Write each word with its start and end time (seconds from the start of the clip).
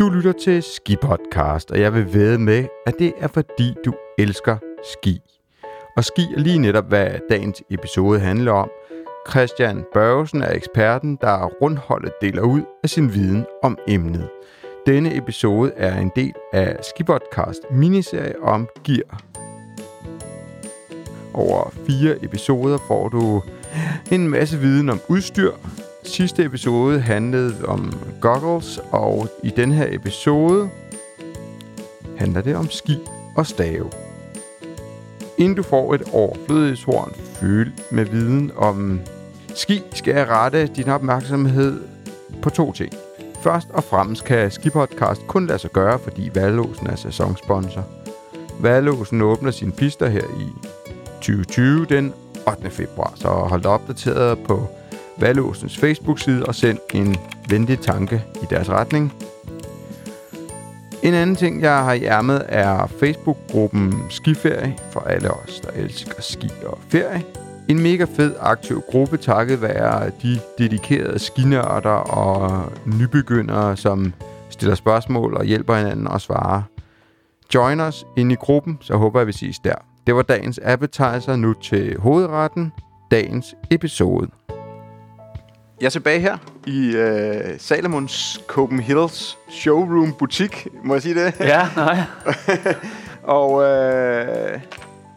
Du 0.00 0.08
lytter 0.08 0.32
til 0.32 0.62
Ski 0.62 0.96
Podcast, 0.96 1.70
og 1.70 1.80
jeg 1.80 1.94
vil 1.94 2.14
ved 2.14 2.38
med, 2.38 2.64
at 2.86 2.94
det 2.98 3.12
er 3.18 3.28
fordi 3.28 3.74
du 3.84 3.92
elsker 4.18 4.56
ski. 4.92 5.20
Og 5.96 6.04
ski 6.04 6.22
er 6.36 6.40
lige 6.40 6.58
netop, 6.58 6.88
hvad 6.88 7.10
dagens 7.30 7.62
episode 7.70 8.20
handler 8.20 8.52
om. 8.52 8.70
Christian 9.30 9.84
Børgesen 9.94 10.42
er 10.42 10.52
eksperten, 10.52 11.18
der 11.20 11.44
rundholdet 11.46 12.12
deler 12.22 12.42
ud 12.42 12.62
af 12.82 12.90
sin 12.90 13.14
viden 13.14 13.46
om 13.62 13.78
emnet. 13.88 14.28
Denne 14.86 15.16
episode 15.16 15.72
er 15.76 16.00
en 16.00 16.10
del 16.16 16.34
af 16.52 16.76
Skipodcast 16.84 17.60
miniserie 17.70 18.42
om 18.42 18.68
gear. 18.84 19.20
Over 21.34 21.70
fire 21.86 22.24
episoder 22.24 22.78
får 22.88 23.08
du 23.08 23.42
en 24.12 24.28
masse 24.28 24.58
viden 24.58 24.90
om 24.90 25.00
udstyr. 25.08 25.52
Sidste 26.04 26.44
episode 26.44 27.00
handlede 27.00 27.54
om 27.64 27.92
goggles, 28.20 28.80
og 28.90 29.28
i 29.42 29.50
den 29.56 29.72
her 29.72 29.86
episode 29.90 30.70
handler 32.18 32.40
det 32.40 32.56
om 32.56 32.70
ski 32.70 32.98
og 33.36 33.46
stave. 33.46 33.90
Inden 35.38 35.56
du 35.56 35.62
får 35.62 35.94
et 35.94 36.02
overflødighedshorn 36.12 37.12
fyldt 37.14 37.92
med 37.92 38.04
viden 38.04 38.52
om 38.56 39.00
ski, 39.54 39.82
skal 39.92 40.14
jeg 40.14 40.28
rette 40.28 40.66
din 40.66 40.88
opmærksomhed 40.88 41.80
på 42.42 42.50
to 42.50 42.72
ting. 42.72 42.92
Først 43.42 43.68
og 43.70 43.84
fremmest 43.84 44.24
kan 44.24 44.50
Skipodcast 44.50 45.26
kun 45.26 45.46
lade 45.46 45.58
sig 45.58 45.70
gøre, 45.70 45.98
fordi 45.98 46.30
Valåsen 46.34 46.86
er 46.86 46.96
sæsonsponsor. 46.96 47.84
Valåsen 48.60 49.22
åbner 49.22 49.50
sine 49.50 49.72
pister 49.72 50.08
her 50.08 50.24
i 50.40 50.68
2020 51.14 51.84
den 51.84 52.12
8. 52.48 52.70
februar, 52.70 53.12
så 53.16 53.28
hold 53.28 53.62
dig 53.62 53.70
opdateret 53.70 54.38
på 54.38 54.68
Valåsens 55.20 55.78
Facebook-side 55.78 56.46
og 56.46 56.54
send 56.54 56.78
en 56.94 57.16
venlig 57.48 57.80
tanke 57.80 58.24
i 58.42 58.46
deres 58.50 58.70
retning. 58.70 59.12
En 61.02 61.14
anden 61.14 61.36
ting, 61.36 61.62
jeg 61.62 61.84
har 61.84 61.92
i 61.92 62.04
ærmet, 62.04 62.42
er 62.48 62.86
Facebook-gruppen 62.86 63.94
Skiferie 64.10 64.76
for 64.92 65.00
alle 65.00 65.30
os, 65.30 65.60
der 65.60 65.70
elsker 65.70 66.22
ski 66.22 66.50
og 66.66 66.78
ferie. 66.88 67.22
En 67.68 67.82
mega 67.82 68.06
fed 68.16 68.34
aktiv 68.40 68.80
gruppe 68.80 69.16
takket 69.16 69.62
være 69.62 70.10
de 70.22 70.40
dedikerede 70.58 71.18
skinørder 71.18 71.90
og 71.90 72.72
nybegyndere, 72.86 73.76
som 73.76 74.12
stiller 74.50 74.74
spørgsmål 74.74 75.34
og 75.34 75.44
hjælper 75.44 75.74
hinanden 75.74 76.08
og 76.08 76.20
svarer. 76.20 76.62
Join 77.54 77.80
os 77.80 78.06
ind 78.16 78.32
i 78.32 78.34
gruppen, 78.34 78.78
så 78.80 78.96
håber 78.96 79.20
jeg, 79.20 79.26
vi 79.26 79.32
ses 79.32 79.58
der. 79.58 79.74
Det 80.06 80.14
var 80.14 80.22
dagens 80.22 80.60
appetizer, 80.64 81.36
nu 81.36 81.52
til 81.52 81.98
hovedretten, 81.98 82.72
dagens 83.10 83.54
episode. 83.70 84.28
Jeg 85.80 85.86
er 85.86 85.90
tilbage 85.90 86.20
her 86.20 86.36
i 86.66 86.96
øh, 86.96 87.58
Salomons 87.58 88.40
Copenhagen's 88.52 89.36
Showroom 89.50 90.12
Butik, 90.18 90.66
må 90.84 90.94
jeg 90.94 91.02
sige 91.02 91.14
det? 91.24 91.34
Ja, 91.40 91.68
nej. 91.76 91.98
og 93.22 93.62
øh, 93.62 94.60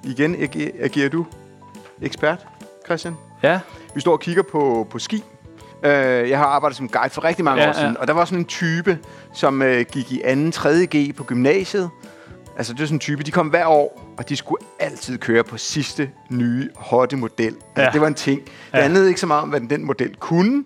igen 0.03 0.35
agerer, 0.41 0.71
agerer 0.79 1.09
du 1.09 1.25
ekspert, 2.01 2.47
Christian. 2.85 3.15
Ja, 3.43 3.59
Vi 3.95 4.01
står 4.01 4.11
og 4.11 4.19
kigger 4.19 4.43
på, 4.51 4.87
på 4.89 4.99
ski. 4.99 5.23
Øh, 5.83 6.29
jeg 6.29 6.37
har 6.37 6.45
arbejdet 6.45 6.77
som 6.77 6.89
guide 6.89 7.09
for 7.09 7.23
rigtig 7.23 7.45
mange 7.45 7.61
Ja, 7.63 7.69
år 7.69 7.73
siden, 7.73 7.93
ja. 7.93 7.99
og 8.01 8.07
der 8.07 8.13
var 8.13 8.25
sådan 8.25 8.39
en 8.39 8.45
type, 8.45 8.97
som 9.33 9.61
øh, 9.61 9.85
gik 9.91 10.11
i 10.11 10.21
2. 10.45 10.51
3. 10.51 10.85
G 10.95 11.15
på 11.15 11.23
gymnasiet. 11.23 11.89
Altså, 12.57 12.73
det 12.73 12.79
er 12.81 12.85
sådan 12.85 12.95
en 12.95 12.99
type, 12.99 13.23
de 13.23 13.31
kom 13.31 13.47
hver 13.47 13.65
år, 13.65 14.13
og 14.17 14.29
de 14.29 14.35
skulle 14.35 14.65
altid 14.79 15.17
køre 15.17 15.43
på 15.43 15.57
sidste 15.57 16.09
nye, 16.29 16.69
hotte 16.75 17.15
model. 17.17 17.45
Altså, 17.47 17.61
Ja. 17.81 17.89
Det 17.93 18.01
var 18.01 18.07
en 18.07 18.13
ting. 18.13 18.41
Det 18.45 18.51
Ja. 18.73 18.81
handlede 18.81 19.07
ikke 19.07 19.19
så 19.19 19.27
meget 19.27 19.41
om, 19.43 19.49
hvad 19.49 19.59
den 19.61 19.85
model 19.85 20.15
kunne, 20.19 20.63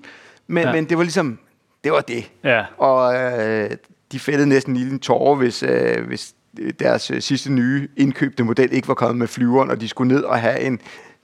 men, 0.47 0.63
Ja. 0.63 0.71
men 0.73 0.85
det 0.85 0.97
var 0.97 1.03
ligesom, 1.03 1.39
det 1.83 1.91
var 1.91 2.01
det. 2.01 2.31
ja. 2.43 2.63
Og 2.77 3.15
øh, 3.15 3.69
de 4.11 4.19
fældede 4.19 4.49
næsten 4.49 4.73
lige 4.77 4.91
en 4.91 4.99
tårer, 4.99 5.35
hvis, 5.35 5.63
øh, 5.63 6.07
hvis 6.07 6.33
deres 6.79 7.11
øh, 7.11 7.21
sidste 7.21 7.51
nye 7.51 7.87
indkøbte 7.97 8.43
model 8.43 8.73
ikke 8.73 8.87
var 8.87 8.93
kommet 8.93 9.17
med 9.17 9.27
flyveren, 9.27 9.69
og 9.71 9.81
de 9.81 9.87
skulle 9.87 10.13
ned 10.13 10.23
og 10.23 10.39
have 10.39 10.59
en 10.59 10.79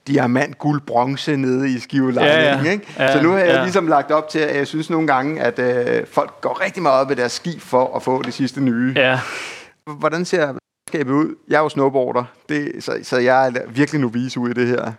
diamant, 0.06 0.58
guld, 0.58 0.80
bronze 0.80 1.36
nede 1.36 1.70
i 1.70 1.78
skivelejningen. 1.78 2.44
Ja, 2.44 2.62
ja. 2.64 2.70
Ikke? 2.72 2.86
Ja, 2.98 3.12
Så 3.12 3.22
nu 3.22 3.30
har 3.30 3.38
jeg 3.38 3.46
ja. 3.48 3.62
ligesom 3.62 3.86
lagt 3.86 4.10
op 4.10 4.28
til, 4.28 4.38
at 4.38 4.56
jeg 4.56 4.66
synes 4.66 4.90
nogle 4.90 5.06
gange, 5.06 5.40
at 5.42 5.58
øh, 5.58 6.06
folk 6.06 6.40
går 6.40 6.64
rigtig 6.64 6.82
meget 6.82 7.00
op 7.00 7.10
i 7.10 7.14
deres 7.14 7.32
ski 7.32 7.58
for 7.60 7.96
at 7.96 8.02
få 8.02 8.22
det 8.22 8.34
sidste 8.34 8.60
nye. 8.60 8.92
Ja, 8.96 9.20
Hvordan 9.86 10.24
ser 10.24 10.54
skabet 10.88 11.12
ud? 11.12 11.34
Jeg 11.48 11.56
er 11.56 11.60
jo 11.62 11.68
snowboarder, 11.68 12.24
det, 12.48 12.72
så, 12.80 12.98
så 13.02 13.18
jeg 13.18 13.46
er 13.48 13.52
virkelig 13.68 14.00
novice 14.00 14.40
ud 14.40 14.50
i 14.50 14.52
det 14.52 14.68
her. 14.68 14.92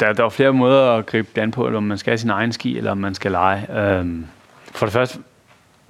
der, 0.00 0.12
der 0.12 0.24
er 0.24 0.28
flere 0.28 0.52
måder 0.52 0.90
at 0.92 1.06
gribe 1.06 1.28
det 1.34 1.40
an 1.42 1.50
på, 1.50 1.66
om 1.66 1.82
man 1.82 1.98
skal 1.98 2.10
have 2.10 2.18
sin 2.18 2.30
egen 2.30 2.52
ski, 2.52 2.78
eller 2.78 2.90
om 2.90 2.98
man 2.98 3.14
skal 3.14 3.30
lege. 3.30 3.80
Øhm, 3.80 4.26
for 4.64 4.86
det 4.86 4.92
første, 4.92 5.18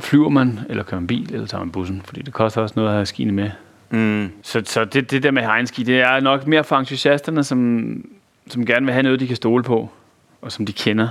flyver 0.01 0.29
man, 0.29 0.61
eller 0.69 0.83
kører 0.83 1.01
man 1.01 1.07
bil, 1.07 1.35
eller 1.35 1.47
tager 1.47 1.65
man 1.65 1.73
bussen, 1.73 2.03
fordi 2.05 2.23
det 2.23 2.33
koster 2.33 2.63
også 2.63 2.73
noget 2.77 2.89
at 2.89 2.95
have 2.95 3.07
skiene 3.07 3.33
med. 3.33 3.51
Mm. 3.91 4.31
Så, 4.43 4.63
så 4.65 4.85
det, 4.85 5.11
det 5.11 5.23
der 5.23 5.31
med 5.31 5.43
egen 5.43 5.67
ski, 5.67 5.83
det 5.83 6.01
er 6.01 6.21
nok 6.21 6.47
mere 6.47 6.65
for 6.65 6.77
entusiasterne, 6.77 7.45
som, 7.45 8.05
som 8.49 8.67
gerne 8.67 8.87
vil 8.87 8.93
have 8.93 9.03
noget, 9.03 9.21
de 9.21 9.27
kan 9.27 9.37
stole 9.37 9.63
på, 9.63 9.89
og 10.43 10.53
som 10.53 10.67
de 10.67 10.73
kender, 10.73 11.09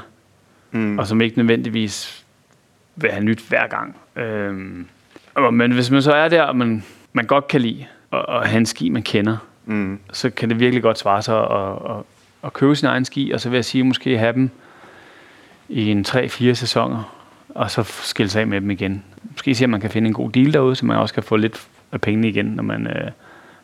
Mm. 0.72 1.00
og 1.00 1.08
som 1.08 1.22
ikke 1.22 1.38
nødvendigvis 1.38 2.26
vil 2.96 3.12
have 3.12 3.24
nyt 3.24 3.40
hver 3.50 3.68
gang. 3.68 3.96
Øhm, 4.16 4.88
men 5.52 5.72
hvis 5.72 5.92
man 5.92 6.02
så 6.02 6.14
er 6.14 6.30
der, 6.30 6.42
og 6.42 6.56
man, 6.56 6.84
man 7.14 7.26
godt 7.26 7.48
kan 7.48 7.62
lide 7.62 7.86
at, 8.14 8.26
at 8.30 8.48
have 8.48 8.58
en 8.58 8.66
ski, 8.66 8.90
man 8.90 9.04
kender, 9.04 9.38
Mm. 9.66 10.00
så 10.14 10.30
kan 10.30 10.50
det 10.50 10.60
virkelig 10.60 10.84
godt 10.84 11.00
svare 11.00 11.22
sig 11.22 11.38
at, 11.38 11.92
at, 11.92 12.04
at 12.44 12.54
købe 12.54 12.76
sin 12.76 12.88
egen 12.88 13.06
ski, 13.06 13.32
og 13.32 13.42
så 13.42 13.50
vil 13.50 13.58
jeg 13.58 13.66
sige, 13.66 13.84
måske 13.84 14.18
have 14.18 14.34
dem 14.34 14.50
i 15.70 15.92
en 15.92 16.06
3-4 16.08 16.54
sæsoner, 16.54 17.16
og 17.50 17.72
så 17.72 17.84
skille 17.84 18.30
sig 18.30 18.42
af 18.42 18.48
med 18.48 18.62
dem 18.62 18.72
igen. 18.72 19.04
Måske 19.32 19.56
se, 19.56 19.64
om 19.64 19.70
man 19.70 19.82
kan 19.82 19.90
finde 19.90 20.08
en 20.08 20.14
god 20.14 20.32
deal 20.32 20.54
derude, 20.54 20.76
så 20.76 20.86
man 20.86 20.98
også 20.98 21.14
kan 21.14 21.24
få 21.24 21.36
lidt 21.36 21.68
af 21.92 22.02
pengene 22.02 22.28
igen, 22.30 22.46
når 22.46 22.64
man, 22.64 22.88
øh, 22.88 23.12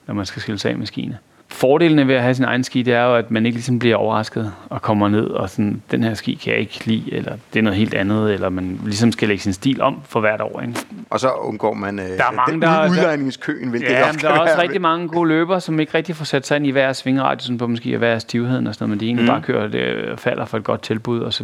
når 0.08 0.14
man 0.14 0.26
skal 0.26 0.42
skille 0.42 0.60
sig 0.60 0.72
af 0.72 0.78
med 0.78 0.88
skiene. 0.88 1.18
Fordelene 1.56 2.08
ved 2.08 2.16
at 2.16 2.22
have 2.22 2.36
sin 2.36 2.46
egen 2.46 2.64
ski, 2.64 2.82
det 2.82 2.94
er 2.94 3.04
jo, 3.04 3.16
at 3.16 3.32
man 3.32 3.46
ikke 3.46 3.56
ligesom 3.56 3.80
bliver 3.80 3.96
overrasket 3.96 4.54
og 4.70 4.82
kommer 4.82 5.08
ned 5.10 5.26
og 5.28 5.50
sådan, 5.50 5.82
den 5.92 6.04
her 6.04 6.14
ski 6.14 6.34
kan 6.34 6.52
jeg 6.54 6.60
ikke 6.60 6.82
lide, 6.86 7.14
eller 7.14 7.32
det 7.54 7.60
er 7.60 7.64
noget 7.64 7.78
helt 7.80 7.94
andet, 7.94 8.34
eller 8.34 8.50
man 8.50 8.80
ligesom 8.86 9.12
skal 9.12 9.28
lægge 9.28 9.44
sin 9.44 9.54
stil 9.54 9.82
om 9.82 10.02
for 10.06 10.20
hvert 10.20 10.42
år. 10.42 10.62
Ikke? 10.62 10.74
Og 11.10 11.20
så 11.20 11.30
undgår 11.32 11.74
man 11.74 12.00
øh, 12.00 12.06
Der 12.06 12.14
er 12.14 12.32
mange, 12.36 12.54
den 12.54 12.62
der- 12.62 12.90
udlejningskøen, 12.90 13.70
hvilket 13.70 13.90
Ja, 13.90 14.00
men 14.00 14.08
også 14.08 14.20
der 14.28 14.34
er 14.34 14.40
også 14.40 14.62
rigtig 14.62 14.82
mange 14.82 15.08
gode 15.08 15.28
løbere, 15.30 15.62
som 15.62 15.80
ikke 15.80 15.94
rigtig 15.98 16.16
får 16.16 16.26
sat 16.26 16.48
sig 16.48 16.56
ind 16.58 16.68
i 16.68 16.72
hver 16.72 16.94
svingradiusen 16.94 17.58
på 17.58 17.68
måske 17.68 17.98
hver 17.98 18.20
stivheden 18.20 18.68
og 18.68 18.74
sådan 18.76 18.84
noget, 18.84 18.90
men 18.90 19.00
de 19.00 19.06
egentlig 19.06 19.24
Mm. 19.26 19.30
bare 19.32 19.42
kører 19.42 19.68
det, 19.68 20.10
og 20.12 20.20
falder 20.20 20.46
for 20.46 20.58
et 20.58 20.64
godt 20.64 20.82
tilbud, 20.82 21.20
og 21.20 21.34
så 21.34 21.44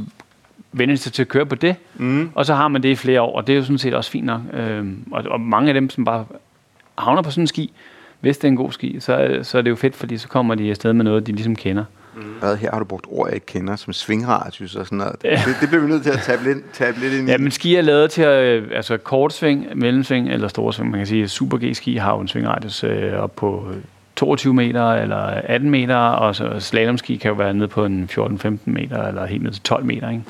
vender 0.72 0.96
de 0.96 1.02
sig 1.02 1.14
til 1.14 1.22
at 1.22 1.28
køre 1.28 1.46
på 1.46 1.56
det, 1.56 1.76
Mm. 1.96 2.30
og 2.36 2.46
så 2.46 2.54
har 2.54 2.68
man 2.68 2.84
det 2.84 2.90
i 2.90 2.96
flere 2.96 3.22
år, 3.22 3.36
og 3.38 3.48
det 3.48 3.54
er 3.54 3.58
jo 3.58 3.64
sådan 3.64 3.78
set 3.78 3.94
også 3.94 4.12
fint 4.12 4.26
nok. 4.26 4.42
Øhm, 4.54 5.04
og, 5.12 5.24
og 5.30 5.40
mange 5.42 5.68
af 5.68 5.74
dem, 5.74 5.90
som 5.90 6.06
bare 6.06 6.26
havner 6.98 7.22
på 7.22 7.32
sådan 7.32 7.44
en 7.44 7.48
ski, 7.48 7.74
hvis 8.22 8.38
det 8.38 8.44
er 8.44 8.48
en 8.48 8.56
god 8.56 8.72
ski, 8.72 8.98
så, 9.00 9.14
er- 9.14 9.44
så 9.44 9.58
er 9.58 9.62
det 9.62 9.70
jo 9.70 9.76
fedt, 9.76 9.96
fordi 9.96 10.18
så 10.18 10.28
kommer 10.28 10.56
de 10.56 10.70
afsted 10.70 10.94
med 10.94 11.04
noget, 11.06 11.28
de 11.28 11.32
ligesom 11.32 11.56
kender. 11.56 11.84
Hvad, 12.40 12.58
her 12.58 12.72
har 12.72 12.80
du 12.80 12.86
brugt 12.86 13.06
ord, 13.10 13.28
jeg 13.28 13.36
ikke 13.36 13.46
kender, 13.46 13.76
som 13.76 13.94
svingradius 13.94 14.76
og 14.76 14.86
sådan 14.86 14.98
noget. 14.98 15.22
Det, 15.22 15.40
det 15.62 15.70
bliver 15.70 15.82
vi 15.84 15.90
nødt 15.90 16.04
til 16.04 16.10
at 16.10 16.20
tabe 16.20 16.44
lidt, 16.44 16.58
tabe 16.74 17.00
lidt 17.00 17.14
ind 17.14 17.28
i. 17.28 17.32
Ja, 17.32 17.38
men 17.38 17.52
ski 17.52 17.76
er 17.76 17.82
lavet 17.82 18.12
til 18.12 18.22
at, 18.22 18.44
øh, 18.44 18.68
altså 18.76 18.98
kortsving, 18.98 19.66
mellemsving 19.76 20.30
eller 20.30 20.48
storsving. 20.48 20.92
Man 20.92 21.00
kan 21.00 21.08
sige, 21.08 21.24
at 21.24 21.30
Super 21.30 21.58
G-ski 21.58 21.96
har 21.96 22.14
jo 22.14 22.20
en 22.20 22.28
svingradius 22.28 22.84
øh, 22.84 23.14
op 23.14 23.36
på 23.36 23.66
øh, 23.72 23.78
22 24.16 24.54
meter 24.54 24.92
eller 24.94 25.18
18 25.18 25.70
meter, 25.70 25.96
og 25.96 26.36
så 26.36 26.60
slalomski 26.60 27.16
kan 27.16 27.30
jo 27.30 27.36
være 27.36 27.54
nede 27.54 27.68
på 27.68 27.86
en 27.86 28.10
14-15 28.12 28.58
meter 28.66 29.08
eller 29.08 29.26
helt 29.26 29.44
ned 29.44 29.52
til 29.52 29.62
12 29.64 29.86
meter. 29.86 30.10
Ikke? 30.10 30.24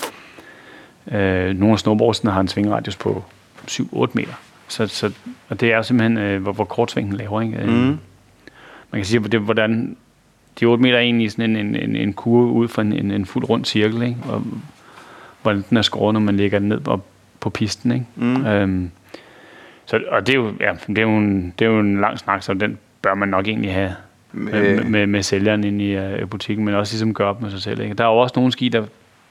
Øh, 1.23 1.53
nogle 1.59 1.73
af 1.73 1.79
snowboardsene 1.79 2.31
har 2.31 2.41
en 2.41 2.47
svingradius 2.47 2.95
på 2.95 3.23
7-8 3.71 4.05
meter. 4.13 4.33
Så, 4.71 4.87
så, 4.87 5.11
og 5.49 5.59
det 5.59 5.71
er 5.71 5.77
jo 5.77 5.83
simpelthen, 5.83 6.17
øh, 6.17 6.41
hvor, 6.41 6.51
hvor 6.51 6.63
kortsvingen 6.63 7.13
laver. 7.13 7.41
Ikke? 7.41 7.57
Øh, 7.57 7.67
Mm. 7.67 7.97
Man 8.91 9.01
kan 9.01 9.05
sige, 9.05 9.19
det, 9.19 9.39
hvordan 9.39 9.97
de 10.59 10.65
8 10.65 10.81
meter 10.81 10.95
er 10.95 11.01
egentlig 11.01 11.31
sådan 11.31 11.55
en, 11.55 11.75
en, 11.75 11.75
en, 11.75 11.95
en 11.95 12.13
kurve 12.13 12.51
ud 12.51 12.67
fra 12.67 12.81
en, 12.81 12.93
en, 12.93 13.11
en 13.11 13.25
fuld 13.25 13.49
rund 13.49 13.65
cirkel, 13.65 14.01
ikke? 14.01 14.17
Og, 14.29 14.43
hvordan 15.41 15.65
den 15.69 15.77
er 15.77 15.81
skåret, 15.81 16.13
når 16.13 16.19
man 16.19 16.37
lægger 16.37 16.59
den 16.59 16.69
ned 16.69 16.79
på, 16.79 17.01
på 17.39 17.49
pisten. 17.49 17.91
Ikke? 17.91 18.05
Mm. 18.15 18.45
Øhm, 18.45 18.91
så, 19.85 19.99
og 20.11 20.27
det 20.27 20.33
er, 20.33 20.39
jo, 20.39 20.53
ja, 20.59 20.73
det, 20.87 20.97
er 20.97 21.01
jo 21.01 21.17
en, 21.17 21.53
det 21.59 21.65
er 21.65 21.69
jo 21.69 21.79
en 21.79 22.01
lang 22.01 22.19
snak, 22.19 22.43
så 22.43 22.53
den 22.53 22.77
bør 23.01 23.13
man 23.13 23.29
nok 23.29 23.47
egentlig 23.47 23.73
have 23.73 23.95
med, 24.31 24.53
Øh, 24.53 24.85
med, 24.85 25.07
med 25.07 25.23
sælgeren 25.23 25.63
inde 25.63 25.85
i 25.85 26.21
uh, 26.23 26.29
butikken, 26.29 26.65
men 26.65 26.75
også 26.75 26.93
ligesom 26.93 27.13
gøre 27.13 27.27
op 27.27 27.41
med 27.41 27.51
sig 27.51 27.61
selv. 27.61 27.81
Ikke? 27.81 27.93
Der 27.93 28.03
er 28.03 28.07
jo 28.07 28.17
også 28.17 28.33
nogle 28.35 28.51
ski, 28.51 28.69
der, 28.69 28.85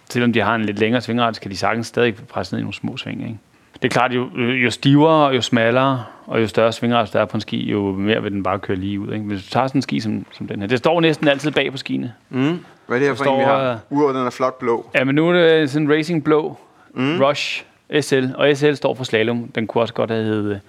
selvom 0.09 0.33
de 0.33 0.41
har 0.41 0.55
en 0.55 0.65
lidt 0.65 0.79
længere 0.79 1.01
svingret, 1.01 1.41
kan 1.41 1.51
de 1.51 1.57
sagtens 1.57 1.87
stadig 1.87 2.15
presse 2.15 2.55
ned 2.55 2.59
i 2.59 2.63
nogle 2.63 2.75
små 2.75 2.97
sving. 2.97 3.23
Ikke? 3.23 3.39
Det 3.83 3.89
er 3.89 3.93
klart, 3.93 4.13
jo, 4.13 4.29
jo 4.65 4.71
stivere, 4.71 5.27
og 5.27 5.37
jo 5.37 5.41
smallere, 5.41 6.05
og 6.27 6.41
jo 6.43 6.47
større 6.47 6.73
svingret 6.73 7.13
der 7.13 7.21
er 7.21 7.25
på 7.25 7.37
en 7.37 7.41
ski, 7.41 7.71
jo 7.71 7.93
mere 7.93 8.23
vil 8.23 8.33
den 8.33 8.43
bare 8.43 8.59
køre 8.59 8.77
lige 8.77 9.01
ud. 9.01 9.13
Ikke? 9.13 9.25
Hvis 9.25 9.45
du 9.45 9.51
tager 9.51 9.67
sådan 9.67 9.79
en 9.79 9.83
ski 9.83 10.01
som, 10.01 10.27
som 10.33 10.47
den 10.49 10.61
her, 10.61 10.67
det 10.67 10.79
står 10.79 11.01
næsten 11.01 11.29
altid 11.29 11.51
bag 11.51 11.71
på 11.71 11.77
skiene. 11.77 12.13
mm. 12.31 12.59
Hvad 12.87 12.97
er 12.99 13.01
det 13.01 13.09
her 13.09 13.15
for 13.15 13.25
Der 13.25 13.31
en, 13.33 13.39
vi 13.39 13.45
står, 13.45 13.57
har? 13.57 13.71
øh, 13.73 13.77
Udover 13.91 14.13
den 14.13 14.27
er 14.27 14.31
flot 14.31 14.59
blå. 14.59 14.91
Ja, 14.95 15.05
men 15.05 15.15
nu 15.15 15.29
er 15.29 15.33
det 15.33 15.71
sådan 15.71 15.87
en 15.87 15.93
Racing 15.95 16.25
Blå 16.25 16.57
mm. 16.95 17.19
Rush 17.21 17.65
SL, 18.01 18.25
og 18.35 18.57
SL 18.57 18.73
står 18.75 18.95
for 18.95 19.05
slalom. 19.05 19.49
Den 19.55 19.67
kunne 19.67 19.83
også 19.83 19.95
godt 19.95 20.11
have 20.11 20.25
heddet 20.25 20.61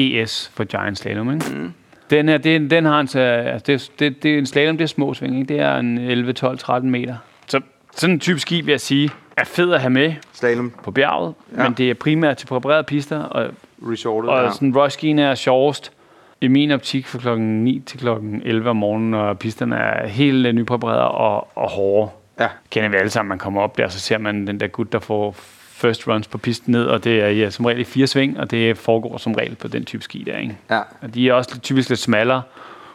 GS 0.00 0.50
for 0.54 0.64
Giant 0.64 0.98
Slalom, 0.98 1.32
ikke? 1.34 1.46
Mm. 1.54 1.72
Den 2.10 2.28
her, 2.28 2.38
det, 2.38 2.70
den 2.70 2.84
har 2.84 3.00
en, 3.00 3.06
så- 3.08 3.18
altså 3.20 3.64
det, 3.72 3.90
det, 3.98 4.22
det, 4.22 4.34
er 4.34 4.38
en 4.38 4.46
slalom, 4.46 4.76
det 4.76 4.84
er 4.84 4.88
små 4.88 5.14
sving, 5.14 5.38
ikke? 5.40 5.54
Det 5.54 5.60
er 5.62 5.76
en 5.76 5.98
11, 5.98 6.32
12, 6.32 6.58
13 6.58 6.90
meter. 6.90 7.16
Så 7.46 7.60
sådan 7.96 8.14
en 8.14 8.20
type 8.20 8.40
ski, 8.40 8.60
vil 8.60 8.72
jeg 8.72 8.80
sige, 8.80 9.10
er 9.40 9.44
fed 9.44 9.72
at 9.72 9.80
have 9.80 9.90
med 9.90 10.14
Slalom. 10.32 10.72
på 10.84 10.90
bjerget, 10.90 11.34
Ja. 11.52 11.62
ja. 11.62 11.68
men 11.68 11.76
det 11.78 11.90
er 11.90 11.94
primært 11.94 12.36
til 12.36 12.46
præparerede 12.46 12.84
pister, 12.84 13.22
og 13.22 13.50
resortet 13.82 14.30
Og 14.30 14.42
der. 14.42 14.50
sådan 14.50 14.76
rushskiene 14.76 15.22
er 15.22 15.34
sjovest 15.34 15.92
i 16.40 16.48
min 16.48 16.70
optik 16.70 17.06
fra 17.06 17.18
klokken 17.18 17.64
9 17.64 17.82
til 17.86 17.98
klokken 18.00 18.42
11 18.44 18.70
om 18.70 18.76
morgenen, 18.76 19.14
og 19.14 19.38
pisterne 19.38 19.76
er 19.76 20.06
helt 20.06 20.54
nypræpareret 20.54 21.00
og, 21.08 21.48
og 21.58 21.70
hårde. 21.70 22.10
Ja. 22.40 22.48
Kender 22.70 22.88
vi 22.88 22.96
alle 22.96 23.10
sammen, 23.10 23.28
man 23.28 23.38
kommer 23.38 23.60
op 23.62 23.78
der, 23.78 23.88
så 23.88 23.98
ser 24.00 24.18
man 24.18 24.46
den 24.46 24.60
der 24.60 24.66
gut, 24.66 24.92
der 24.92 24.98
får 24.98 25.34
first 25.72 26.08
runs 26.08 26.28
på 26.28 26.38
pisten 26.38 26.72
ned, 26.72 26.84
og 26.84 27.04
det 27.04 27.20
er 27.22 27.28
ja, 27.28 27.50
som 27.50 27.64
regel 27.64 27.80
i 27.80 27.84
fire 27.84 28.06
sving, 28.06 28.40
og 28.40 28.50
det 28.50 28.78
foregår 28.78 29.16
som 29.18 29.34
regel 29.34 29.54
på 29.56 29.68
den 29.68 29.84
type 29.84 30.02
ski 30.02 30.22
der, 30.26 30.38
ikke? 30.38 30.56
Ja. 30.70 30.80
Og 31.02 31.14
de 31.14 31.28
er 31.28 31.32
også 31.34 31.60
typisk 31.60 31.88
lidt 31.88 32.00
smallere, 32.00 32.42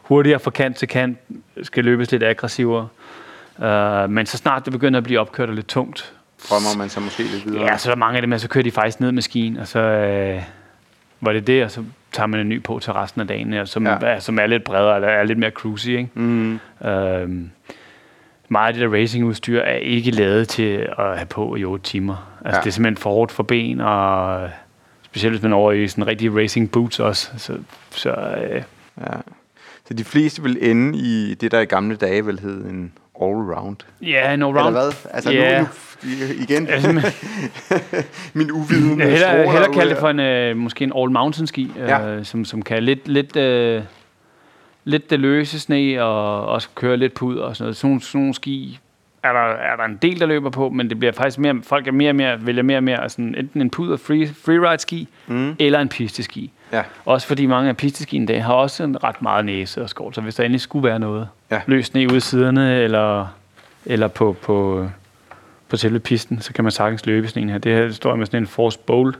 hurtigere 0.01 0.39
fra 0.39 0.51
kant 0.51 0.75
til 0.77 0.88
kant, 0.88 1.18
skal 1.63 1.83
løbes 1.86 2.12
lidt 2.12 2.24
aggressivere. 2.24 2.88
Uh, 3.57 4.09
men 4.09 4.25
så 4.25 4.38
snart 4.38 4.65
det 4.65 4.74
begynder 4.74 4.98
at 4.98 5.03
blive 5.03 5.19
opkørt 5.19 5.50
og 5.50 5.56
lidt 5.56 5.68
tungt, 5.68 6.13
Drømmer 6.49 6.77
man 6.77 6.89
så 6.89 6.99
måske 6.99 7.23
lidt 7.23 7.45
videre. 7.45 7.63
Ja, 7.63 7.77
så 7.77 7.89
er 7.89 7.93
der 7.95 7.99
mange 7.99 8.15
af 8.15 8.21
dem, 8.21 8.31
og 8.31 8.39
så 8.39 8.47
kører 8.49 8.63
de 8.63 8.71
faktisk 8.71 8.99
ned 8.99 9.11
med 9.11 9.21
skien, 9.21 9.57
og 9.57 9.67
så 9.67 9.79
øh, 9.79 10.41
var 11.21 11.33
det 11.33 11.47
det, 11.47 11.63
og 11.63 11.71
så 11.71 11.83
tager 12.11 12.27
man 12.27 12.39
en 12.39 12.49
ny 12.49 12.63
på 12.63 12.79
til 12.79 12.93
resten 12.93 13.21
af 13.21 13.27
dagen, 13.27 13.53
og 13.53 13.67
som, 13.67 13.87
Ja. 13.87 13.97
er, 14.01 14.19
som 14.19 14.39
er 14.39 14.45
lidt 14.47 14.63
bredere, 14.63 14.95
eller 14.95 15.07
er 15.07 15.23
lidt 15.23 15.37
mere 15.39 15.49
cruisy. 15.51 15.87
Ikke? 15.89 16.09
Mm. 16.13 16.59
Øhm, 16.85 17.49
meget 18.49 18.67
af 18.67 18.73
det 18.73 18.81
der 18.91 18.97
racingudstyr 18.97 19.59
er 19.61 19.75
ikke 19.75 20.11
lavet 20.11 20.47
til 20.47 20.87
at 20.99 21.15
have 21.17 21.25
på 21.25 21.55
i 21.55 21.63
8 21.65 21.83
timer. 21.85 22.38
Altså, 22.45 22.57
Ja. 22.59 22.61
det 22.63 22.67
er 22.67 22.71
simpelthen 22.71 22.97
for 23.01 23.09
hårdt 23.09 23.31
for 23.31 23.43
ben, 23.43 23.81
og 23.81 24.49
specielt 25.01 25.33
hvis 25.33 25.43
man 25.43 25.51
er 25.51 25.55
over 25.55 25.71
i 25.71 25.88
sådan 25.88 26.07
rigtig 26.07 26.35
racing 26.38 26.71
boots 26.71 26.99
også. 26.99 27.31
Så, 27.38 27.57
så 27.91 28.09
øh, 28.11 28.63
Ja. 29.01 29.13
Så 29.88 29.93
de 29.93 30.03
fleste 30.03 30.43
vil 30.43 30.57
ende 30.61 30.97
i 30.97 31.33
det, 31.33 31.51
der 31.51 31.59
i 31.59 31.65
gamle 31.65 31.95
dage 31.95 32.25
vel 32.25 32.39
hed 32.39 32.65
en 32.65 32.91
all-round. 33.21 33.75
ja, 34.01 34.35
no 34.35 34.50
Eller 34.50 34.62
round. 34.63 34.75
hvad? 34.75 34.91
Altså 35.13 35.31
Ja. 35.31 35.59
nu, 35.62 35.67
nu 36.03 36.09
igen, 36.41 36.67
Altså, 36.71 36.91
min 38.33 38.51
uviden. 38.51 39.00
Jeg 39.00 39.09
hellere, 39.12 39.51
hellere 39.51 39.73
kalde 39.73 39.89
det 39.89 39.97
for 40.00 40.09
en, 40.09 40.19
øh, 40.19 40.57
måske 40.57 40.83
en 40.83 40.91
all 40.97 41.12
mountain 41.12 41.47
ski, 41.47 41.71
øh, 41.79 41.88
Ja. 41.89 42.23
som, 42.23 42.45
som 42.45 42.62
kan 42.62 42.83
lidt, 42.83 43.07
lidt, 43.07 43.35
øh, 43.35 43.81
lidt 44.83 45.09
det 45.09 45.19
løse 45.19 45.59
sne 45.59 46.03
og 46.03 46.45
også 46.47 46.69
køre 46.75 46.97
lidt 46.97 47.13
pud 47.13 47.38
og 47.38 47.56
sådan 47.56 47.63
noget. 47.65 47.75
Sådan, 47.77 48.00
sådan 48.00 48.19
nogle 48.21 48.33
ski 48.33 48.79
er 49.23 49.33
der, 49.33 49.39
er 49.39 49.75
der 49.75 49.83
en 49.83 49.97
del, 50.01 50.19
der 50.19 50.25
løber 50.25 50.50
på, 50.50 50.69
men 50.69 50.89
det 50.89 51.00
bliver 51.00 51.12
faktisk 51.12 51.39
mere, 51.39 51.56
folk 51.63 51.88
er 51.88 51.91
mere 51.91 52.09
og 52.12 52.15
mere, 52.15 52.45
vælger 52.45 52.63
mere 52.63 52.77
og 52.77 52.83
mere 52.83 53.09
sådan, 53.09 53.35
enten 53.38 53.62
en 53.62 53.69
pud 53.69 53.89
og 53.91 54.00
free, 54.00 54.27
freeride 54.45 54.79
ski, 54.81 55.07
Mm. 55.27 55.56
eller 55.59 55.79
en 55.79 55.89
pisteski. 55.89 56.51
Ja. 56.75 56.83
Også 57.06 57.27
fordi 57.27 57.45
mange 57.45 57.69
af 57.69 57.77
pisteskiene 57.77 58.24
i 58.24 58.27
dag 58.27 58.44
har 58.44 58.54
også 58.54 58.83
en 58.83 59.04
ret 59.04 59.22
meget 59.22 59.45
næse 59.45 59.81
og 59.81 59.89
skål, 59.89 60.13
så 60.13 60.22
hvis 60.22 60.36
der 60.36 60.44
endelig 60.44 60.62
skulle 60.62 60.88
være 60.88 61.00
noget 61.00 61.27
Ja. 61.51 61.62
løs 61.68 61.86
sne 61.86 62.07
ude 62.07 62.18
i 62.18 62.19
siderne, 62.19 62.75
eller, 62.81 63.27
eller 63.86 64.07
på, 64.07 64.36
på, 64.42 64.89
på 65.69 65.77
selve 65.77 66.00
pisten, 66.00 66.42
så 66.42 66.54
kan 66.54 66.63
man 66.63 66.72
sagtens 66.72 67.06
løbe 67.06 67.27
sådan 67.27 67.44
en 67.44 67.50
her. 67.50 67.57
Det 67.57 67.72
her 67.75 67.92
står 67.92 68.16
med 68.16 68.25
sådan 68.25 68.44
en 68.44 68.48
Force 68.48 68.80
Bolt, 68.80 69.19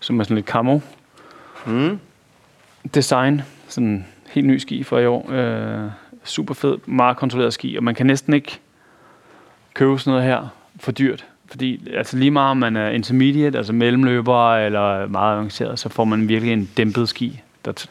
som 0.00 0.20
er 0.20 0.24
sådan 0.24 0.34
lidt 0.34 0.46
camo 0.46 0.80
Mm. 1.66 1.98
design. 2.94 3.42
Sådan 3.68 4.06
helt 4.30 4.46
ny 4.46 4.58
ski 4.58 4.82
for 4.82 4.98
i 4.98 5.06
år. 5.06 5.30
Øh, 5.32 5.90
super 6.24 6.54
fed, 6.54 6.78
meget 6.86 7.16
kontrolleret 7.16 7.52
ski, 7.52 7.76
og 7.76 7.84
man 7.84 7.94
kan 7.94 8.06
næsten 8.06 8.34
ikke 8.34 8.58
købe 9.74 9.98
sådan 9.98 10.10
noget 10.10 10.24
her 10.24 10.48
for 10.80 10.92
dyrt. 10.92 11.24
Fordi 11.50 11.88
altså 11.96 12.16
lige 12.16 12.30
meget 12.30 12.50
om 12.50 12.56
man 12.56 12.76
er 12.76 12.88
intermediate, 12.90 13.58
altså 13.58 13.72
mellemløber 13.72 14.56
eller 14.56 15.06
meget 15.06 15.32
avanceret, 15.34 15.78
så 15.78 15.88
får 15.88 16.04
man 16.04 16.28
virkelig 16.28 16.52
en 16.52 16.70
dæmpet 16.76 17.08
ski, 17.08 17.40
der, 17.64 17.86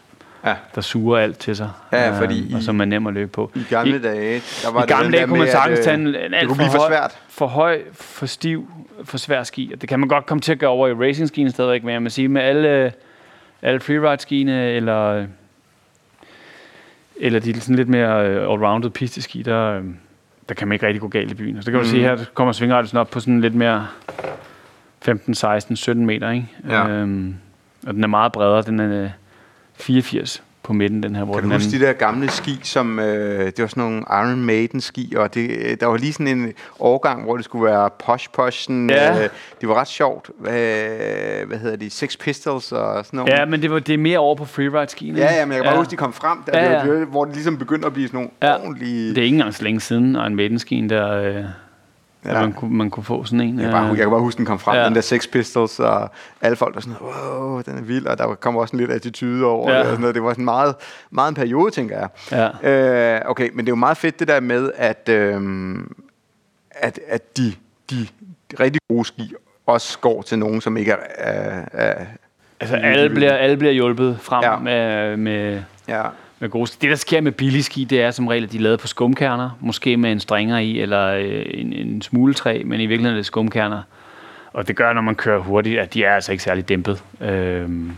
Ja. 0.45 0.55
der 0.75 0.81
suger 0.81 1.17
alt 1.17 1.39
til 1.39 1.55
sig. 1.55 1.69
Ja, 1.91 2.09
øh, 2.11 2.17
fordi 2.17 2.53
og 2.53 2.59
i- 2.59 2.63
som 2.63 2.81
er 2.81 2.85
nem 2.85 3.07
at 3.07 3.13
løbe 3.13 3.31
på. 3.31 3.51
I 3.55 3.63
gamle 3.69 3.95
I- 3.95 3.99
dage, 4.01 4.41
der 4.63 4.71
var 4.71 4.79
I 4.79 4.81
det 4.81 4.89
gamle 4.89 5.11
dage 5.17 5.27
kunne 5.27 5.39
man 5.39 5.47
sagtens 5.47 5.79
at, 5.79 5.85
tage 5.85 5.95
en, 5.97 6.07
øh, 6.07 6.25
en 6.25 6.31
det 6.31 6.37
alt 6.37 6.49
for, 6.49 6.55
for 6.55 6.77
høj, 6.79 6.87
svært. 6.89 7.17
for 7.29 7.47
høj, 7.47 7.81
for 7.93 8.25
stiv, 8.25 8.69
for 9.03 9.17
svær 9.17 9.43
ski. 9.43 9.69
Og 9.73 9.81
Det 9.81 9.89
kan 9.89 9.99
man 9.99 10.09
godt 10.09 10.25
komme 10.25 10.41
til 10.41 10.51
at 10.51 10.59
gøre 10.59 10.69
over 10.69 10.87
i 10.87 10.93
racing-skien 10.93 11.51
stadigvæk, 11.51 11.83
men 11.83 11.93
jeg 11.93 12.01
må 12.01 12.09
sige, 12.09 12.27
med 12.27 12.41
alle, 12.41 12.93
alle 13.61 13.79
freeride-skiene, 13.79 14.71
eller, 14.71 15.25
eller 17.15 17.39
de 17.39 17.61
sådan 17.61 17.75
lidt 17.75 17.89
mere 17.89 18.27
øh, 18.27 18.49
all-rounded 18.53 18.89
pisteski, 18.89 19.41
der, 19.41 19.77
øh, 19.77 19.83
der 20.49 20.55
kan 20.55 20.67
man 20.67 20.75
ikke 20.75 20.87
rigtig 20.87 21.01
gå 21.01 21.07
galt 21.07 21.31
i 21.31 21.33
byen. 21.35 21.55
Så 21.55 21.59
det 21.59 21.65
kan 21.65 21.73
du 21.73 21.79
Mhm. 21.79 21.89
sige, 21.89 22.01
her 22.01 22.17
kommer 22.33 22.51
svingradiusen 22.51 22.97
op 22.97 23.09
på 23.09 23.19
sådan 23.19 23.41
lidt 23.41 23.55
mere 23.55 23.87
15, 25.01 25.33
16, 25.35 25.75
17 25.75 26.05
meter, 26.05 26.29
ikke? 26.31 26.47
Ja. 26.69 26.87
Øhm, 26.89 27.35
og 27.87 27.93
den 27.93 28.03
er 28.03 28.07
meget 28.07 28.31
bredere, 28.31 28.61
den 28.61 28.79
er 28.79 29.03
øh, 29.03 29.09
84 29.75 30.43
på 30.65 30.73
midten, 30.73 31.03
den 31.03 31.15
her, 31.15 31.23
hvor 31.23 31.33
Kan 31.33 31.43
den 31.43 31.49
du 31.49 31.55
huske 31.55 31.67
anden... 31.67 31.81
de 31.81 31.85
der 31.85 31.93
gamle 31.93 32.29
ski, 32.29 32.59
som 32.63 32.99
øh, 32.99 33.45
det 33.45 33.59
var 33.59 33.67
sådan 33.67 33.83
nogle 33.83 33.97
Iron 34.09 34.45
Maiden 34.45 34.81
ski, 34.81 35.13
og 35.17 35.33
det, 35.33 35.49
øh, 35.51 35.77
der 35.79 35.85
var 35.85 35.97
lige 35.97 36.13
sådan 36.13 36.27
en 36.27 36.53
årgang, 36.79 37.23
hvor 37.23 37.35
det 37.35 37.45
skulle 37.45 37.65
være 37.65 37.89
posh 38.05 38.29
posh. 38.33 38.63
Sådan, 38.63 38.89
Ja. 38.89 39.23
øh, 39.23 39.29
det 39.61 39.69
var 39.69 39.75
ret 39.75 39.87
sjovt. 39.87 40.29
Øh, 40.39 40.47
hvad 41.47 41.57
hedder 41.57 41.75
de? 41.75 41.89
Sex 41.89 42.17
Pistols 42.19 42.71
og 42.71 43.05
sådan 43.05 43.17
noget. 43.17 43.33
Ja, 43.33 43.45
men 43.45 43.61
det, 43.61 43.71
var, 43.71 43.79
det 43.79 43.93
er 43.93 43.97
mere 43.97 44.19
over 44.19 44.35
på 44.35 44.45
freeride-skien. 44.45 45.17
Ja, 45.17 45.33
ja, 45.33 45.45
men 45.45 45.53
jeg 45.53 45.63
kan 45.63 45.69
bare 45.69 45.77
huske, 45.77 45.91
de 45.91 45.95
kom 45.95 46.13
frem, 46.13 46.37
der, 46.45 46.59
Ja, 46.59 46.65
ja, 46.65 46.71
ja. 46.71 46.77
ja. 46.85 46.91
Det 46.91 46.99
var, 46.99 47.05
hvor 47.05 47.25
det 47.25 47.33
ligesom 47.33 47.57
begyndte 47.57 47.85
at 47.87 47.93
blive 47.93 48.07
sådan 48.07 48.17
nogle 48.17 48.29
Ja. 48.41 48.47
ja. 48.47 48.61
ordentlige... 48.61 49.09
Det 49.09 49.17
er 49.17 49.23
ikke 49.23 49.35
engang 49.35 49.53
så 49.53 49.63
længe 49.63 49.79
siden, 49.81 50.15
og 50.15 50.27
en 50.27 50.35
Maiden-skien, 50.35 50.89
der, 50.89 51.11
øh, 51.21 51.43
ja. 52.25 52.41
Man, 52.41 52.53
kunne, 52.53 52.73
man 52.77 52.89
kunne 52.89 53.03
få 53.03 53.23
sådan 53.23 53.41
en. 53.41 53.59
Jeg 53.59 53.71
bare, 53.71 53.83
øh, 53.83 53.89
jeg 53.89 53.97
kan 53.97 54.09
bare 54.09 54.19
huske, 54.19 54.37
den 54.37 54.45
kom 54.45 54.59
frem, 54.59 54.77
Ja. 54.77 54.85
den 54.85 54.95
der 54.95 55.01
Sex 55.01 55.27
Pistols, 55.31 55.79
og 55.79 56.09
alle 56.41 56.55
folk 56.55 56.75
der 56.75 56.81
sådan, 56.81 56.95
wow, 57.01 57.61
den 57.61 57.77
er 57.77 57.81
vild, 57.81 58.05
og 58.05 58.17
der 58.17 58.35
kom 58.35 58.55
også 58.57 58.75
en 58.75 58.79
lidt 58.79 58.91
attitude 58.91 59.45
over 59.45 59.71
Ja. 59.71 59.75
det, 59.77 59.81
og 59.85 59.89
sådan 59.89 59.99
noget. 60.01 60.15
Det 60.15 60.23
var 60.23 60.29
sådan 60.33 60.45
meget, 60.45 60.75
meget 61.11 61.29
en 61.29 61.35
periode, 61.35 61.71
tænker 61.71 61.97
jeg. 61.99 62.09
Ja. 62.63 63.15
Øh, 63.15 63.21
okay, 63.25 63.49
men 63.53 63.59
det 63.65 63.71
er 63.71 63.71
jo 63.71 63.75
meget 63.75 63.97
fedt 63.97 64.19
det 64.19 64.27
der 64.27 64.39
med, 64.39 64.71
at, 64.75 65.09
øh, 65.09 65.41
at, 66.71 66.99
at 67.07 67.37
de, 67.37 67.53
de 67.89 68.07
rigtig 68.59 68.81
gode 68.89 69.05
ski 69.05 69.33
også 69.67 69.99
går 69.99 70.21
til 70.21 70.39
nogen, 70.39 70.61
som 70.61 70.77
ikke 70.77 70.91
er... 70.91 70.97
er, 71.17 71.65
er 71.73 72.05
Altså, 72.59 72.75
alle 72.75 73.09
bliver, 73.09 73.33
alle 73.33 73.57
bliver 73.57 73.73
hjulpet 73.73 74.17
frem. 74.21 74.43
Ja. 74.43 74.57
med, 74.59 75.17
med, 75.17 75.61
ja, 75.87 76.01
med 76.39 76.49
gode 76.49 76.67
ski. 76.67 76.77
Det, 76.81 76.89
der 76.89 76.95
sker 76.95 77.21
med 77.21 77.31
billige 77.31 77.63
ski, 77.63 77.83
det 77.83 78.01
er 78.01 78.11
som 78.11 78.27
regel, 78.27 78.43
at 78.43 78.51
de 78.51 78.57
er 78.57 78.61
lavet 78.61 78.79
på 78.79 78.87
skumkerner. 78.87 79.49
Måske 79.59 79.97
med 79.97 80.11
en 80.11 80.19
stringer 80.19 80.57
i, 80.57 80.79
eller 80.79 81.07
øh, 81.07 81.45
en, 81.47 81.73
en 81.73 82.01
smuletræ, 82.01 82.61
men 82.65 82.79
i 82.79 82.85
virkeligheden 82.85 83.15
er 83.15 83.19
det 83.19 83.25
skumkerner. 83.25 83.81
Og 84.53 84.67
det 84.67 84.75
gør, 84.75 84.93
når 84.93 85.01
man 85.01 85.15
kører 85.15 85.39
hurtigt, 85.39 85.79
at 85.79 85.93
de 85.93 86.03
er 86.03 86.15
altså 86.15 86.31
ikke 86.31 86.43
særlig 86.43 86.69
dæmpet. 86.69 87.03
Øhm, 87.21 87.91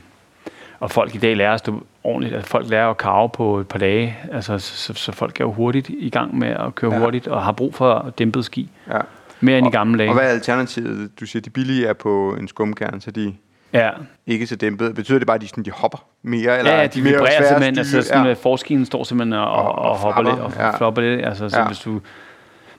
og 0.79 0.91
folk 0.91 1.15
i 1.15 1.17
dag 1.17 1.37
lærer 1.37 1.53
at 1.53 1.59
stå 1.59 1.83
ordentligt. 2.03 2.35
At 2.35 2.45
folk 2.45 2.69
lærer 2.69 2.89
at 2.89 2.97
karve 2.97 3.29
på 3.29 3.59
et 3.59 3.67
par 3.67 3.79
dage. 3.79 4.17
Altså, 4.31 4.59
så, 4.59 4.75
så, 4.75 4.93
så 4.93 5.11
folk 5.11 5.39
er 5.39 5.45
jo 5.45 5.51
hurtigt 5.51 5.89
i 5.89 6.09
gang 6.09 6.37
med 6.37 6.47
at 6.47 6.75
køre 6.75 6.93
ja. 6.93 6.99
Hurtigt, 6.99 7.27
og 7.27 7.43
har 7.43 7.51
brug 7.51 7.75
for 7.75 8.13
dæmpet 8.17 8.45
ski. 8.45 8.69
ja. 8.89 8.99
Mere 9.39 9.57
end 9.57 9.67
i 9.67 9.69
gamle 9.69 9.97
dage. 9.97 10.09
Og 10.09 10.15
hvad 10.15 10.23
er 10.23 10.29
alternativet? 10.29 11.19
Du 11.19 11.25
siger, 11.25 11.41
de 11.41 11.49
billige 11.49 11.87
er 11.87 11.93
på 11.93 12.35
en 12.39 12.47
skumkern, 12.47 13.01
så 13.01 13.11
de 13.11 13.33
Ja, 13.73 13.89
ikke 14.27 14.47
så 14.47 14.55
dæmpet. 14.55 14.95
Betyder 14.95 15.17
det 15.19 15.27
bare, 15.27 15.35
at 15.35 15.41
de, 15.41 15.47
sådan, 15.47 15.63
de 15.65 15.71
hopper 15.71 16.03
mere? 16.23 16.57
Eller 16.57 16.71
ja, 16.71 16.81
ja, 16.81 16.87
de 16.87 17.01
mere 17.01 17.13
vibrerer 17.13 17.31
svære 17.31 17.47
simpelthen. 17.47 17.77
Altså, 17.77 18.01
sådan, 18.01 18.21
ja. 18.23 18.27
ja. 18.27 18.33
forskinen 18.33 18.85
står 18.85 19.03
simpelthen 19.03 19.33
og, 19.33 19.51
og, 19.51 19.63
Og- 19.65 19.75
og, 19.75 19.89
og 19.91 19.97
hopper 19.97 20.21
lidt 20.21 20.35
og 20.41 20.53
ja. 20.57 20.77
flopper 20.77 21.01
lidt. 21.01 21.25
Altså, 21.25 21.49
så 21.49 21.59
Ja. 21.59 21.67
hvis 21.67 21.79
du 21.79 22.01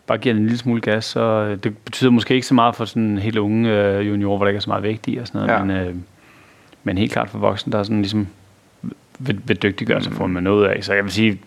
bare 0.07 0.19
giver 0.19 0.33
den 0.33 0.43
en 0.43 0.47
lille 0.47 0.59
smule 0.59 0.81
gas, 0.81 1.05
så 1.05 1.21
øh, 1.21 1.57
det 1.57 1.79
betyder 1.79 2.11
måske 2.11 2.35
ikke 2.35 2.47
så 2.47 2.55
meget 2.55 2.77
for 2.77 2.85
sådan 2.85 3.19
helt 3.19 3.39
unge 3.39 3.71
øh, 3.71 4.09
juniorer, 4.09 4.37
hvor 4.37 4.45
der 4.45 4.49
ikke 4.51 4.57
er 4.57 4.61
så 4.63 4.71
meget 4.71 4.83
vægt 4.83 5.05
i 5.09 5.17
og 5.17 5.27
sådan 5.27 5.41
noget. 5.41 5.53
Ja. 5.59 5.65
Men, 5.65 5.77
øh, 5.89 5.95
men 6.85 6.99
helt 6.99 7.13
klart 7.13 7.31
for 7.31 7.39
voksne, 7.39 7.73
der 7.73 7.79
er 7.79 7.83
sådan 7.83 8.01
ligesom 8.03 8.29
vil, 9.19 9.41
vil 9.45 9.63
dygtiggøre 9.63 10.03
sig, 10.03 10.13
Mm. 10.13 10.19
får 10.19 10.27
man 10.27 10.43
noget 10.43 10.69
af. 10.69 10.85
Så 10.85 10.95
jeg 10.95 11.05
vil 11.05 11.13
sige, 11.13 11.41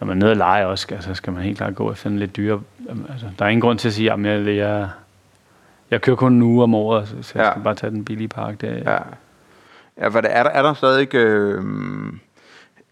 når 0.00 0.06
man 0.06 0.16
er 0.16 0.20
nede 0.20 0.30
og 0.30 0.36
lege 0.36 0.66
også, 0.66 0.82
skal, 0.82 1.02
så 1.02 1.14
skal 1.14 1.32
man 1.32 1.42
helt 1.42 1.56
klart 1.58 1.74
gå 1.74 1.92
efter 1.92 2.10
en 2.10 2.18
lidt 2.18 2.36
dyre. 2.36 2.60
Altså, 3.12 3.26
der 3.38 3.44
er 3.44 3.48
ingen 3.48 3.60
grund 3.60 3.78
til 3.78 3.88
at 3.88 3.94
sige, 3.94 4.12
at 4.12 4.20
jeg, 4.24 4.56
jeg, 4.56 4.88
jeg 5.90 6.00
kører 6.00 6.16
kun 6.16 6.32
en 6.32 6.42
uge 6.42 6.62
om 6.62 6.74
året, 6.74 7.08
så, 7.22 7.32
jeg 7.34 7.44
Ja. 7.44 7.50
skal 7.50 7.62
bare 7.62 7.74
tage 7.74 7.90
den 7.90 8.04
billige 8.04 8.28
pakke. 8.28 8.66
Det, 8.66 8.82
Ja. 8.86 8.98
Ja, 10.00 10.08
for 10.08 10.20
der 10.20 10.28
er 10.28 10.42
der, 10.42 10.50
er 10.50 10.62
der 10.62 10.74
stadig... 10.74 11.14
Øh, 11.14 11.64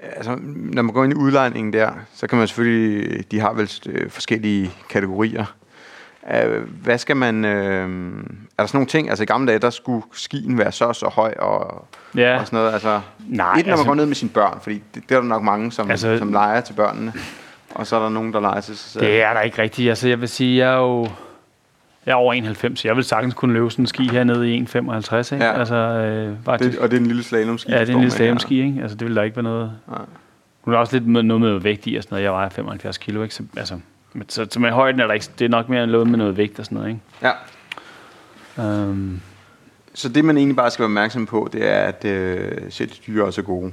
altså, 0.00 0.36
når 0.54 0.82
man 0.82 0.94
går 0.94 1.04
ind 1.04 1.12
i 1.12 1.16
udlejningen 1.16 1.72
der, 1.72 1.90
så 2.14 2.26
kan 2.26 2.38
man 2.38 2.48
selvfølgelig... 2.48 3.30
De 3.30 3.40
har 3.40 3.52
vel 3.52 3.70
øh, 3.88 4.10
forskellige 4.10 4.70
kategorier. 4.90 5.44
Øh, 6.34 6.62
hvad 6.82 6.98
skal 6.98 7.16
man... 7.16 7.44
Øh, 7.44 7.52
er 8.58 8.62
der 8.62 8.66
sådan 8.66 8.68
nogle 8.72 8.86
ting? 8.86 9.08
Altså 9.08 9.22
i 9.22 9.26
gamle 9.26 9.46
dage, 9.48 9.58
der 9.58 9.70
skulle 9.70 10.02
skien 10.12 10.58
være 10.58 10.72
så 10.72 10.84
og 10.84 10.96
så 10.96 11.06
høj 11.08 11.34
og, 11.38 11.86
ja. 12.16 12.38
og 12.40 12.46
sådan 12.46 12.56
noget. 12.56 12.72
Altså, 12.72 13.00
Nej, 13.18 13.52
et, 13.52 13.56
når 13.56 13.62
man 13.64 13.70
altså- 13.70 13.84
går 13.86 13.94
ned 13.94 14.06
med 14.06 14.14
sine 14.14 14.30
børn, 14.30 14.58
fordi 14.62 14.82
det, 14.94 15.02
det 15.08 15.14
er 15.16 15.20
der 15.20 15.28
nok 15.28 15.42
mange, 15.42 15.72
som, 15.72 15.90
altså, 15.90 16.18
som 16.18 16.32
leger 16.32 16.60
til 16.60 16.72
børnene. 16.74 17.12
Og 17.74 17.86
så 17.86 17.96
er 17.96 18.00
der 18.02 18.08
nogen, 18.08 18.32
der 18.32 18.40
leger 18.40 18.60
til 18.60 18.76
sig 18.76 18.90
selv. 18.90 19.04
Det 19.04 19.22
er 19.22 19.32
der 19.32 19.40
ikke 19.40 19.62
rigtigt. 19.62 19.88
Altså, 19.88 20.08
jeg 20.08 20.20
vil 20.20 20.28
sige, 20.28 20.58
jeg 20.66 20.74
er 20.74 20.78
jo 20.78 21.08
jeg 22.06 22.12
er 22.12 22.16
over 22.16 22.32
91, 22.32 22.80
så 22.80 22.88
jeg 22.88 22.96
vil 22.96 23.04
sagtens 23.04 23.34
kunne 23.34 23.52
løbe 23.52 23.70
sådan 23.70 23.82
en 23.82 23.86
ski 23.86 24.08
hernede 24.08 24.54
i 24.54 24.60
1,55. 24.62 24.74
Ikke? 25.34 25.44
Ja. 25.44 25.52
Altså, 25.58 25.74
øh, 25.74 26.36
faktisk. 26.44 26.70
det, 26.72 26.78
og 26.78 26.90
det 26.90 26.96
er 26.96 27.00
en 27.00 27.06
lille 27.06 27.22
slalomski. 27.22 27.72
ja, 27.72 27.80
det 27.80 27.88
er 27.88 27.92
en 27.94 28.00
lille 28.00 28.10
slalomski, 28.10 28.62
ikke? 28.66 28.82
Altså, 28.82 28.96
det 28.96 29.08
vil 29.08 29.16
der 29.16 29.22
ikke 29.22 29.36
være 29.36 29.42
noget... 29.42 29.72
Nej. 29.88 29.98
Nu 30.66 30.70
er 30.72 30.74
der 30.76 30.80
også 30.80 30.96
lidt 30.96 31.08
med, 31.08 31.22
noget 31.22 31.40
med 31.40 31.58
vægt 31.60 31.86
i 31.86 31.96
og 31.96 32.02
sådan 32.02 32.14
noget. 32.14 32.24
Jeg 32.24 32.32
vejer 32.32 32.48
75 32.48 32.98
kilo, 32.98 33.22
ikke? 33.22 33.34
Så, 33.34 33.42
altså, 33.56 33.78
så, 34.28 34.46
så 34.50 34.60
med 34.60 34.70
højden 34.70 35.00
er 35.00 35.06
der 35.06 35.14
ikke... 35.14 35.26
Det 35.38 35.44
er 35.44 35.48
nok 35.48 35.68
mere 35.68 35.86
noget 35.86 36.06
med 36.10 36.18
noget 36.18 36.36
vægt 36.36 36.58
og 36.58 36.64
sådan 36.64 36.76
noget, 36.78 36.88
ikke? 36.88 37.00
Ja. 37.22 37.30
Um, 38.88 39.20
Så 39.94 40.08
det, 40.08 40.24
man 40.24 40.36
egentlig 40.36 40.56
bare 40.56 40.70
skal 40.70 40.82
være 40.82 40.86
opmærksom 40.86 41.26
på, 41.26 41.48
det 41.52 41.68
er, 41.70 41.78
at 41.80 42.04
øh, 42.04 42.52
sætdyr 42.70 43.22
også 43.24 43.40
er 43.40 43.44
gode 43.44 43.72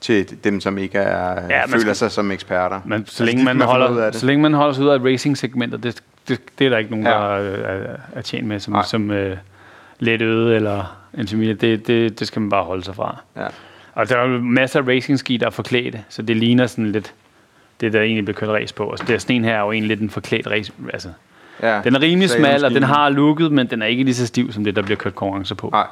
til 0.00 0.44
dem, 0.44 0.60
som 0.60 0.78
ikke 0.78 0.98
er, 0.98 1.42
Ja, 1.50 1.60
man 1.60 1.68
føler 1.68 1.80
skal- 1.80 1.94
sig 1.96 2.10
som 2.10 2.30
eksperter. 2.30 2.80
men 2.84 2.98
så 2.98 3.04
Altså, 3.04 3.24
længe, 3.24 3.40
de 3.40 3.44
man 3.44 3.56
ud 3.56 3.62
holder, 3.62 4.10
så 4.10 4.26
længe 4.26 4.42
man 4.42 4.54
holder 4.54 4.72
sig 4.74 4.84
ud 4.84 4.88
af 4.90 4.98
racing-segmentet, 4.98 5.82
det, 5.82 6.02
det, 6.28 6.40
det 6.58 6.64
er 6.64 6.70
der 6.70 6.78
ikke 6.78 6.90
nogen, 6.90 7.06
Ja. 7.06 7.12
der 7.12 7.18
er, 7.18 7.74
er, 7.74 7.96
er 8.14 8.22
tjent 8.22 8.46
med, 8.46 8.60
som, 8.60 8.72
Nej. 8.72 8.84
som 8.84 9.10
øh, 9.10 9.36
let 9.98 10.22
øde 10.22 10.56
eller 10.56 10.96
en 11.18 11.28
familie, 11.28 11.54
det, 11.54 11.86
det, 11.86 12.18
det 12.20 12.26
skal 12.26 12.42
man 12.42 12.50
bare 12.50 12.64
holde 12.64 12.84
sig 12.84 12.94
fra. 12.94 13.16
Ja. 13.36 13.46
Og 13.92 14.08
der 14.08 14.16
er 14.16 14.26
masser 14.26 14.80
af 14.80 14.86
racingski, 14.88 15.36
der 15.36 15.46
er 15.46 15.50
forklædte, 15.50 16.04
så 16.08 16.22
det 16.22 16.36
ligner 16.36 16.66
sådan 16.66 16.92
lidt 16.92 17.14
det, 17.80 17.92
der 17.92 18.00
egentlig 18.02 18.24
bliver 18.24 18.38
kørt 18.38 18.48
race 18.48 18.74
på. 18.74 18.84
Og 18.84 18.98
så 18.98 19.04
der 19.08 19.18
sådan 19.18 19.44
her 19.44 19.54
er 19.54 19.60
jo 19.60 19.72
egentlig 19.72 19.88
lidt 19.88 20.00
en 20.00 20.10
forklædt 20.10 20.46
race. 20.46 20.72
Altså, 20.92 21.08
ja. 21.62 21.80
den 21.84 21.94
er 21.94 22.00
rimelig 22.02 22.30
smal, 22.30 22.64
og 22.64 22.70
den 22.70 22.82
har 22.82 23.08
looket, 23.08 23.52
men 23.52 23.66
den 23.66 23.82
er 23.82 23.86
ikke 23.86 24.04
lige 24.04 24.14
så 24.14 24.26
stiv, 24.26 24.52
som 24.52 24.64
det, 24.64 24.76
der 24.76 24.82
bliver 24.82 24.96
kørt 24.98 25.14
konkurrencer 25.14 25.54
på. 25.54 25.68
Nej. 25.72 25.86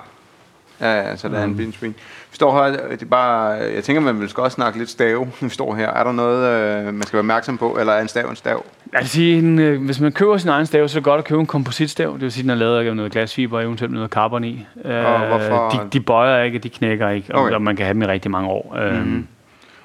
Ja, 0.80 1.08
ja, 1.08 1.16
så 1.16 1.28
der 1.28 1.38
er 1.38 1.44
en 1.44 1.56
blinde 1.56 1.72
screen. 1.72 1.94
Vi 2.30 2.34
står 2.36 2.64
her, 2.64 2.88
det 2.88 3.02
er 3.02 3.06
bare, 3.06 3.48
jeg 3.48 3.84
tænker, 3.84 4.00
man 4.02 4.20
vil 4.20 4.28
skal 4.28 4.42
også 4.42 4.54
snakke 4.54 4.78
lidt 4.78 4.90
stave, 4.90 5.30
vi 5.40 5.48
står 5.48 5.74
her. 5.74 5.88
Er 5.88 6.04
der 6.04 6.12
noget, 6.12 6.48
øh, 6.48 6.84
man 6.94 7.02
skal 7.02 7.12
være 7.12 7.20
opmærksom 7.20 7.58
på, 7.58 7.76
eller 7.80 7.92
er 7.92 8.02
en 8.02 8.08
stav 8.08 8.28
en 8.30 8.36
stav? 8.36 8.64
Jeg 8.92 9.00
vil 9.00 9.08
sige, 9.08 9.38
en, 9.38 9.58
øh, 9.58 9.84
hvis 9.84 10.00
man 10.00 10.12
køber 10.12 10.36
sin 10.36 10.48
egen 10.48 10.66
stav, 10.66 10.88
så 10.88 10.98
er 10.98 11.00
det 11.00 11.04
godt 11.04 11.18
at 11.18 11.24
købe 11.24 11.40
en 11.40 11.46
kompositstav. 11.46 12.12
Det 12.12 12.20
vil 12.20 12.32
sige, 12.32 12.42
den 12.42 12.50
er 12.50 12.54
lavet 12.54 12.86
af 12.88 12.96
noget 12.96 13.12
glasfiber 13.12 13.56
og 13.58 13.64
eventuelt 13.64 13.92
noget 13.94 14.10
carbon 14.10 14.44
i. 14.44 14.66
Øh, 14.84 14.92
hvorfor? 15.28 15.68
De, 15.70 15.88
de 15.92 16.00
bøjer 16.00 16.42
ikke, 16.42 16.58
de 16.58 16.68
knækker 16.68 17.08
ikke, 17.08 17.34
og, 17.34 17.42
Okay. 17.42 17.54
og 17.54 17.62
man 17.62 17.76
kan 17.76 17.84
have 17.86 17.94
dem 17.94 18.02
i 18.02 18.06
rigtig 18.06 18.30
mange 18.30 18.48
år. 18.48 18.76
Mm-hmm. 18.92 19.26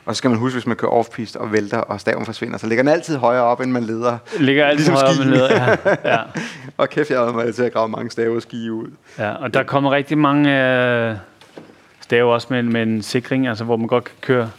Og 0.06 0.16
så 0.16 0.18
skal 0.18 0.30
man 0.30 0.40
huske, 0.40 0.56
hvis 0.56 0.68
man 0.68 0.76
kører 0.76 0.92
off-piste 0.92 1.38
og 1.38 1.52
vælter, 1.54 1.78
og 1.78 2.00
staven 2.00 2.26
forsvinder, 2.26 2.58
så 2.58 2.68
ligger 2.68 2.84
den 2.84 2.92
altid 2.92 3.18
højere 3.18 3.44
op, 3.44 3.62
end 3.62 3.72
man 3.72 3.84
leder. 3.84 4.18
Ligger 4.40 4.66
altid 4.66 4.78
Ligesom 4.78 4.94
højere 4.96 5.08
med 5.08 5.24
skien. 5.26 5.30
leder. 5.34 5.76
Ja, 6.06 6.12
ja, 6.14 6.20
Og 6.78 6.90
kæft, 6.90 7.10
jeg 7.10 7.20
havde 7.20 7.34
mig 7.34 7.56
til 7.56 7.64
at 7.64 7.74
grave 7.74 7.90
mange 7.90 8.12
stave 8.12 8.36
og 8.36 8.42
ski 8.42 8.70
ud. 8.70 8.88
ja. 9.20 9.32
Og 9.32 9.54
der 9.54 9.64
kommer 9.64 9.92
rigtig 9.92 10.18
mange 10.18 10.64
øh, 11.10 11.16
stave 12.02 12.34
også 12.34 12.48
med, 12.50 12.64
med 12.64 12.84
en 12.84 13.02
sikring, 13.02 13.48
altså 13.48 13.64
hvor 13.64 13.78
man 13.78 13.88
godt 13.88 14.04
kan 14.04 14.14
køre 14.22 14.50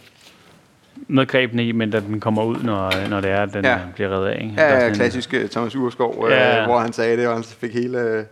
med 1.09 1.27
grebene 1.27 1.67
i, 1.67 1.71
men 1.71 1.91
da 1.91 1.99
den 1.99 2.19
kommer 2.19 2.43
ud, 2.43 2.55
når, 2.63 3.09
når 3.09 3.21
det 3.21 3.31
er, 3.31 3.41
at 3.43 3.53
den 3.53 3.65
Ja. 3.65 3.71
ja. 3.71 3.77
bliver 3.95 4.09
reddet 4.09 4.27
af. 4.27 4.41
Ikke? 4.43 4.53
Er 4.57 4.63
Ja, 4.63 4.69
sådan 4.69 4.81
ja 4.83 4.87
en- 4.89 4.95
klassiske 4.95 5.47
Thomas 5.47 5.75
Urskov, 5.75 6.25
øh, 6.27 6.31
Ja. 6.31 6.65
hvor 6.65 6.79
han 6.79 6.93
sagde 6.93 7.17
det, 7.17 7.27
og 7.27 7.33
han 7.33 7.43
fik 7.43 7.73
hele 7.73 7.99
øh, 7.99 8.23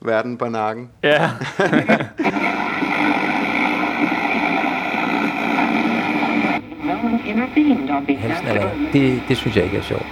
verden 0.00 0.36
på 0.38 0.48
nakken. 0.48 0.90
Ja, 1.02 1.30
det, 8.92 9.22
det 9.28 9.36
synes 9.36 9.56
jeg 9.56 9.64
ikke 9.64 9.76
er 9.76 9.82
sjovt. 9.82 10.06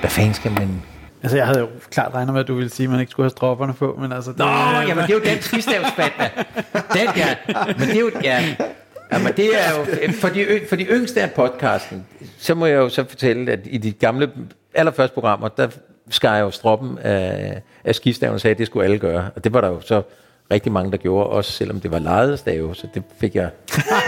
Hvad 0.00 0.10
fanden 0.10 0.34
skal 0.34 0.52
man... 0.52 0.82
Altså, 1.22 1.36
jeg 1.36 1.46
havde 1.46 1.58
jo 1.60 1.68
klart 1.90 2.14
regnet 2.14 2.32
med, 2.34 2.40
at 2.40 2.48
du 2.48 2.54
ville 2.54 2.70
sige, 2.70 2.84
at 2.84 2.90
man 2.90 3.00
ikke 3.00 3.10
skulle 3.10 3.24
have 3.24 3.30
stropperne 3.30 3.74
på, 3.74 3.98
men 4.02 4.12
altså... 4.12 4.30
Det, 4.30 4.38
Nå, 4.38 4.46
jamen 4.88 4.96
det 5.04 5.10
er 5.10 5.14
jo 5.14 5.20
den 5.34 5.40
skistavsfat, 5.42 6.12
Den, 6.92 7.08
ja. 7.16 7.26
Men 7.66 7.88
det 7.88 7.96
er 7.96 8.00
jo... 8.00 8.10
Ja. 8.24 8.40
Jamen, 9.12 9.32
det 9.36 9.46
er 9.46 9.78
jo... 9.78 10.12
For 10.12 10.28
de, 10.28 10.60
for 10.68 10.76
de 10.76 10.84
yngste 10.84 11.22
af 11.22 11.32
podcasten, 11.32 12.06
så 12.38 12.54
må 12.54 12.66
jeg 12.66 12.76
jo 12.76 12.88
så 12.88 13.04
fortælle, 13.04 13.52
at 13.52 13.60
i 13.64 13.78
de 13.78 13.92
gamle, 13.92 14.30
allerførste 14.74 15.14
programmer, 15.14 15.48
der 15.48 15.68
skar 16.10 16.34
jeg 16.34 16.42
jo 16.42 16.50
stroppen 16.50 16.98
af, 16.98 17.62
af 17.84 17.94
skistaven 17.94 18.34
og 18.34 18.40
sagde, 18.40 18.52
at 18.52 18.58
det 18.58 18.66
skulle 18.66 18.84
alle 18.84 18.98
gøre. 18.98 19.30
Og 19.36 19.44
det 19.44 19.52
var 19.52 19.60
der 19.60 19.68
jo 19.68 19.80
så 19.80 20.02
rigtig 20.50 20.72
mange, 20.72 20.90
der 20.90 20.96
gjorde, 20.96 21.30
også 21.30 21.52
selvom 21.52 21.80
det 21.80 21.90
var 21.90 21.98
lejet 21.98 22.38
stave, 22.38 22.74
så 22.74 22.86
det 22.94 23.02
fik 23.20 23.34
jeg, 23.34 23.50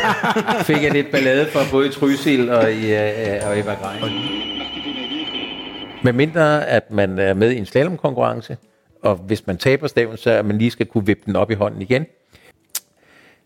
fik 0.69 0.83
jeg 0.83 0.93
lidt 0.93 1.11
ballade 1.11 1.47
for, 1.47 1.61
både 1.71 1.87
i 1.87 1.91
Trysil 1.91 2.51
og 2.51 2.73
i, 2.73 2.95
uh, 2.95 3.49
og 3.49 3.59
i 3.59 3.67
Vagrein. 3.67 4.15
Med 6.05 6.13
mindre, 6.13 6.69
at 6.69 6.91
man 6.91 7.19
er 7.19 7.35
med 7.35 7.51
i 7.51 7.59
en 7.59 7.67
slalomkonkurrence, 7.67 8.57
og 9.03 9.15
hvis 9.17 9.47
man 9.47 9.57
taber 9.57 9.87
staven, 9.87 10.17
så 10.17 10.31
at 10.31 10.45
man 10.45 10.59
lige 10.59 10.71
skal 10.71 10.87
kunne 10.87 11.07
vippe 11.07 11.23
den 11.27 11.37
op 11.37 11.51
i 11.51 11.55
hånden 11.55 11.83
igen. 11.83 12.07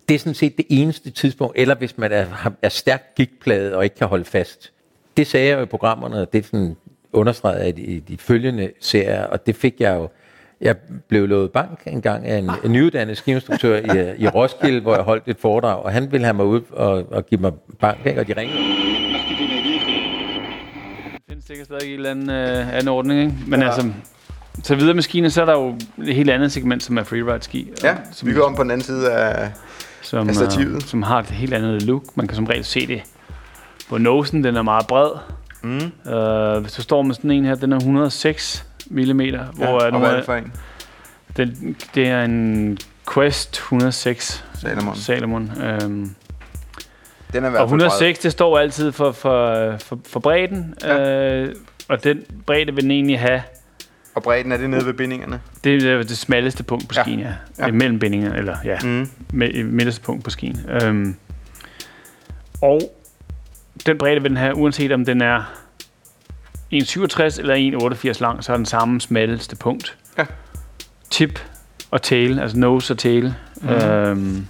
Det 0.08 0.14
er 0.14 0.18
sådan 0.18 0.34
set 0.34 0.56
det 0.56 0.66
eneste 0.68 1.10
tidspunkt, 1.10 1.58
eller 1.58 1.74
hvis 1.74 1.98
man 1.98 2.12
er, 2.12 2.26
er 2.62 2.68
stærkt 2.68 3.14
gigtplaget 3.14 3.74
og 3.74 3.84
ikke 3.84 3.96
kan 3.96 4.06
holde 4.06 4.24
fast. 4.24 4.72
Det 5.16 5.26
sagde 5.26 5.48
jeg 5.48 5.58
jo 5.58 5.62
i 5.62 5.66
programmerne, 5.66 6.20
og 6.20 6.32
det 6.32 6.38
er 6.38 6.42
sådan 6.42 6.76
understreget 7.12 7.58
af 7.58 7.74
de, 7.74 7.82
i 7.82 8.00
de 8.00 8.16
følgende 8.18 8.70
serier, 8.80 9.24
og 9.24 9.46
det 9.46 9.56
fik 9.56 9.80
jeg 9.80 9.96
jo. 9.96 10.08
Jeg 10.60 10.76
blev 11.08 11.28
lovet 11.28 11.52
bank 11.52 11.82
en 11.86 12.02
gang 12.02 12.26
af 12.26 12.38
en, 12.38 12.50
en 12.64 12.72
nyuddannet 12.72 13.16
skiinstruktør 13.16 13.76
i, 13.76 14.14
i 14.18 14.28
Roskilde, 14.28 14.80
hvor 14.80 14.94
jeg 14.94 15.02
holdt 15.02 15.24
et 15.26 15.36
foredrag, 15.38 15.82
og 15.82 15.92
han 15.92 16.12
ville 16.12 16.24
have 16.24 16.34
mig 16.34 16.46
ud 16.46 16.60
og, 16.70 17.12
og 17.12 17.26
give 17.26 17.40
mig 17.40 17.52
bank, 17.80 18.06
ikke? 18.06 18.20
og 18.20 18.26
de 18.26 18.32
ringede. 18.36 18.58
det 21.14 21.22
findes 21.28 21.44
sikkert 21.44 21.66
stadig 21.66 21.88
i 21.88 21.92
en 21.92 21.96
eller 21.96 22.10
anden, 22.10 22.30
øh, 22.30 22.74
anden 22.74 22.88
ordning, 22.88 23.20
ikke? 23.20 23.34
Men 23.46 23.60
ja. 23.60 23.66
altså, 23.66 23.90
så 24.62 24.74
videre 24.74 24.94
med 24.94 25.02
skiene, 25.02 25.30
så 25.30 25.40
er 25.40 25.44
der 25.44 25.52
jo 25.52 25.74
et 26.06 26.14
helt 26.14 26.30
andet 26.30 26.52
segment, 26.52 26.82
som 26.82 26.98
er 26.98 27.02
freeride 27.02 27.42
ski. 27.42 27.72
Ja, 27.84 27.96
som, 28.12 28.28
vi 28.28 28.34
går 28.34 28.42
om 28.42 28.54
på 28.54 28.62
den 28.62 28.70
anden 28.70 28.84
side 28.84 29.12
af... 29.12 29.52
som, 30.08 30.28
øh, 30.28 30.80
som 30.80 31.02
har 31.02 31.18
et 31.18 31.26
helt 31.26 31.54
andet 31.54 31.82
look. 31.82 32.02
Man 32.14 32.26
kan 32.26 32.36
som 32.36 32.44
regel 32.46 32.64
se 32.64 32.86
det 32.86 33.02
på 33.88 33.98
nosen, 33.98 34.44
den 34.44 34.56
er 34.56 34.62
meget 34.62 34.86
bred. 34.86 35.10
Mm. 35.62 36.10
Øh, 36.12 36.60
hvis 36.62 36.72
du 36.72 36.82
står 36.82 37.02
med 37.02 37.14
sådan 37.14 37.30
en 37.30 37.44
her, 37.44 37.54
den 37.54 37.72
er 37.72 37.76
106 37.76 38.64
mm, 38.90 39.00
hvor 39.06 39.26
Ja, 39.60 39.66
er 39.66 39.92
og 39.92 39.98
hvad 39.98 40.10
er 40.10 40.16
det 40.16 40.24
for 40.24 40.34
en? 40.34 40.52
den, 41.36 41.76
det 41.94 42.08
er 42.08 42.24
en 42.24 42.78
Quest 43.14 43.50
106 43.56 44.44
Salomon. 44.60 44.96
Salomon. 44.96 45.50
Øhm, 45.62 46.14
Den 47.32 47.44
er 47.44 47.48
i 47.48 47.50
hvert 47.50 47.62
og 47.62 47.68
fald 47.70 47.80
bred. 47.80 47.86
106, 47.86 48.18
det 48.18 48.32
står 48.32 48.58
altid 48.58 48.92
for, 48.92 49.12
for, 49.12 49.74
for, 49.78 49.98
for 50.08 50.20
bredden, 50.20 50.74
Ja. 50.82 51.40
øh, 51.42 51.54
og 51.88 52.04
den 52.04 52.22
bredde 52.46 52.74
vil 52.74 52.82
den 52.82 52.90
egentlig 52.90 53.20
have 53.20 53.42
Og 54.16 54.22
bredden 54.22 54.52
er 54.52 54.56
det 54.56 54.70
nede 54.70 54.86
ved 54.86 54.92
bindingerne. 54.92 55.40
Det 55.64 55.82
er 55.86 56.02
det 56.02 56.18
smalleste 56.18 56.62
punkt 56.64 56.88
på 56.88 56.94
skien, 56.94 57.20
ja. 57.20 57.32
Ja. 57.58 57.66
ja. 57.66 57.72
Mellem 57.72 57.98
bindingerne, 57.98 58.36
eller 58.36 58.56
ja, 58.64 58.78
Mm. 58.84 59.08
med, 59.32 59.64
midterste 59.64 60.00
punkt 60.02 60.24
på 60.24 60.30
skien. 60.30 60.60
Øhm, 60.68 61.16
og 62.62 62.80
den 63.86 63.98
bredde 63.98 64.22
vil 64.22 64.28
den 64.28 64.36
have, 64.36 64.54
uanset 64.56 64.92
om 64.92 65.04
den 65.04 65.22
er 65.22 65.42
1,67 66.74 67.40
eller 67.40 67.54
1,88 68.14 68.20
lang, 68.20 68.44
så 68.44 68.52
er 68.52 68.56
den 68.56 68.66
samme 68.66 69.00
smalleste 69.00 69.56
punkt. 69.56 69.96
Ja. 70.18 70.24
Tip 71.10 71.40
og 71.90 72.02
tail, 72.02 72.40
altså 72.40 72.58
nose 72.58 72.92
og 72.94 72.98
tail. 72.98 73.34
Mm. 73.62 73.68
Øhm, 73.68 74.46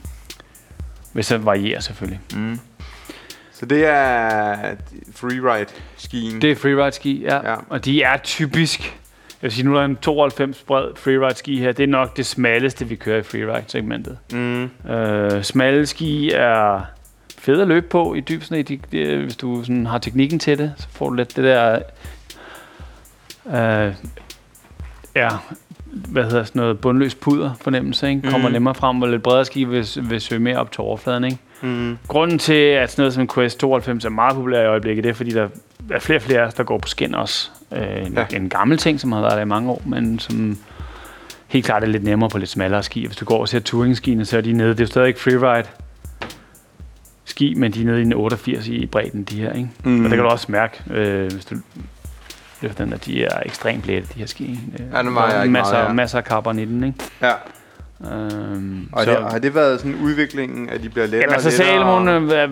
hvis 1.12 1.26
det 1.26 1.44
varierer 1.44 1.80
selvfølgelig. 1.80 2.20
Mm. 2.35 2.58
Så 3.52 3.66
det 3.66 3.87
er 3.87 4.56
freeride-skien. 5.14 6.42
Det 6.42 6.50
er 6.50 6.56
freeride 6.56 6.92
ski, 6.92 7.23
ja. 7.23 7.50
Ja. 7.50 7.56
Og 7.68 7.85
de 7.85 8.02
er 8.02 8.16
typisk, 8.16 8.99
vil 9.46 9.52
sige, 9.52 9.64
nu 9.64 9.74
er 9.74 9.78
der 9.78 9.84
en 9.84 9.96
92 9.96 10.62
bred 10.62 10.88
freeride 10.96 11.34
ski 11.38 11.58
her. 11.60 11.72
Det 11.72 11.82
er 11.82 11.86
nok 11.86 12.16
det 12.16 12.26
smalleste, 12.26 12.88
vi 12.88 12.94
kører 12.94 13.18
i 13.18 13.22
freeride 13.22 13.64
segmentet. 13.66 14.18
Mm. 14.32 14.90
Øh, 14.90 15.42
smalle 15.42 15.86
ski 15.86 16.30
er 16.34 16.80
fede 17.38 17.62
at 17.62 17.68
løbe 17.68 17.86
på 17.88 18.14
i 18.14 18.20
dyb 18.20 18.42
sne. 18.42 18.62
De, 18.62 18.78
de, 18.92 19.16
hvis 19.22 19.36
du 19.36 19.62
sådan 19.64 19.86
har 19.86 19.98
teknikken 19.98 20.38
til 20.38 20.58
det, 20.58 20.72
så 20.76 20.86
får 20.92 21.08
du 21.08 21.14
lidt 21.14 21.36
det 21.36 21.44
der... 21.44 21.78
Øh, 23.46 23.94
ja, 25.16 25.28
hvad 25.86 26.24
hedder 26.24 26.44
sådan 26.44 26.60
noget 26.60 26.80
bundløs 26.80 27.14
puder 27.14 27.50
fornemmelse, 27.60 28.08
ikke? 28.08 28.30
Kommer 28.30 28.48
Mhm. 28.48 28.52
nemmere 28.52 28.74
frem, 28.74 29.02
og 29.02 29.08
lidt 29.08 29.22
bredere 29.22 29.44
ski 29.44 29.64
vil, 29.64 29.86
vil 30.02 30.20
søge 30.20 30.40
mere 30.40 30.56
op 30.58 30.72
til 30.72 30.80
overfladen, 30.80 31.24
ikke? 31.24 31.38
Mm. 31.62 31.98
Grunden 32.08 32.38
til, 32.38 32.52
at 32.54 32.90
sådan 32.90 33.02
noget 33.02 33.14
som 33.14 33.28
Quest 33.34 33.58
92 33.60 34.04
er 34.04 34.08
meget 34.08 34.34
populær 34.34 34.62
i 34.62 34.66
øjeblikket, 34.66 35.04
det 35.04 35.10
er, 35.10 35.14
fordi 35.14 35.30
der 35.30 35.48
er 35.90 35.98
flere 35.98 36.18
og 36.18 36.22
flere 36.22 36.50
der 36.56 36.62
går 36.62 36.78
på 36.78 36.88
skin 36.88 37.14
også. 37.14 37.50
Øh, 37.73 38.06
en, 38.06 38.12
Ja. 38.14 38.37
en 38.37 38.49
gammel 38.49 38.78
ting, 38.78 39.00
som 39.00 39.12
har 39.12 39.20
været 39.20 39.32
der 39.35 39.40
i 39.42 39.44
mange 39.44 39.70
år, 39.70 39.82
men 39.87 40.18
som 40.18 40.58
helt 41.46 41.64
klart 41.66 41.82
er 41.82 41.87
lidt 41.87 42.04
nemmere 42.04 42.30
på 42.30 42.38
lidt 42.38 42.50
smallere 42.50 42.82
ski. 42.82 43.06
Hvis 43.06 43.16
du 43.16 43.25
går 43.25 43.40
og 43.40 43.49
ser 43.49 43.58
touringskiene, 43.61 44.25
så 44.25 44.37
er 44.37 44.40
de 44.40 44.52
nede. 44.52 44.68
Det 44.70 44.80
er 44.80 44.85
jo 44.85 44.87
stadig 44.87 45.08
ikke 45.08 45.20
freeride 45.20 45.68
ski, 47.25 47.54
men 47.54 47.73
de 47.73 47.80
er 47.82 47.85
nede 47.87 47.99
i 47.99 48.02
en 48.02 48.12
88 48.12 48.68
i 48.68 48.87
bredden, 48.87 49.23
de 49.25 49.40
her. 49.40 49.52
Ikke? 49.52 49.68
Mm. 49.85 49.99
Og 49.99 50.11
det 50.11 50.11
kan 50.11 50.18
du 50.25 50.30
også 50.30 50.46
mærke, 50.52 50.82
øh, 50.90 51.32
hvis 51.32 51.44
du 51.44 51.54
løfter 52.62 52.85
den, 52.85 52.92
at 52.92 53.04
de 53.06 53.25
er 53.25 53.40
ekstremt 53.46 53.87
lette, 53.87 54.08
de 54.14 54.18
her 54.18 54.26
ski. 54.26 54.44
Øh, 54.78 54.80
Ja, 54.92 54.99
den 55.02 55.06
der 55.14 55.23
er 55.23 55.42
ikke 55.42 55.52
masser, 55.52 55.73
meget, 55.75 55.87
ja. 55.88 55.92
masser 55.92 56.18
af 56.18 56.25
carbon 56.25 56.58
i 56.58 56.64
den, 56.64 56.85
ikke? 56.85 56.99
Ja. 57.23 57.32
Øhm, 58.00 58.88
Og 58.92 59.06
det, 59.06 59.16
har 59.16 59.38
det 59.38 59.54
været 59.54 59.80
sådan 59.80 59.94
udviklingen, 59.94 60.68
at 60.68 60.82
de 60.82 60.88
bliver 60.88 61.06
lettere 61.06 61.20
Jamen 61.20 61.34
altså 61.34 61.48
og 61.48 61.52
lettere? 61.52 61.68
Salomon 61.68 62.08
øh, 62.08 62.42
øh, 62.44 62.50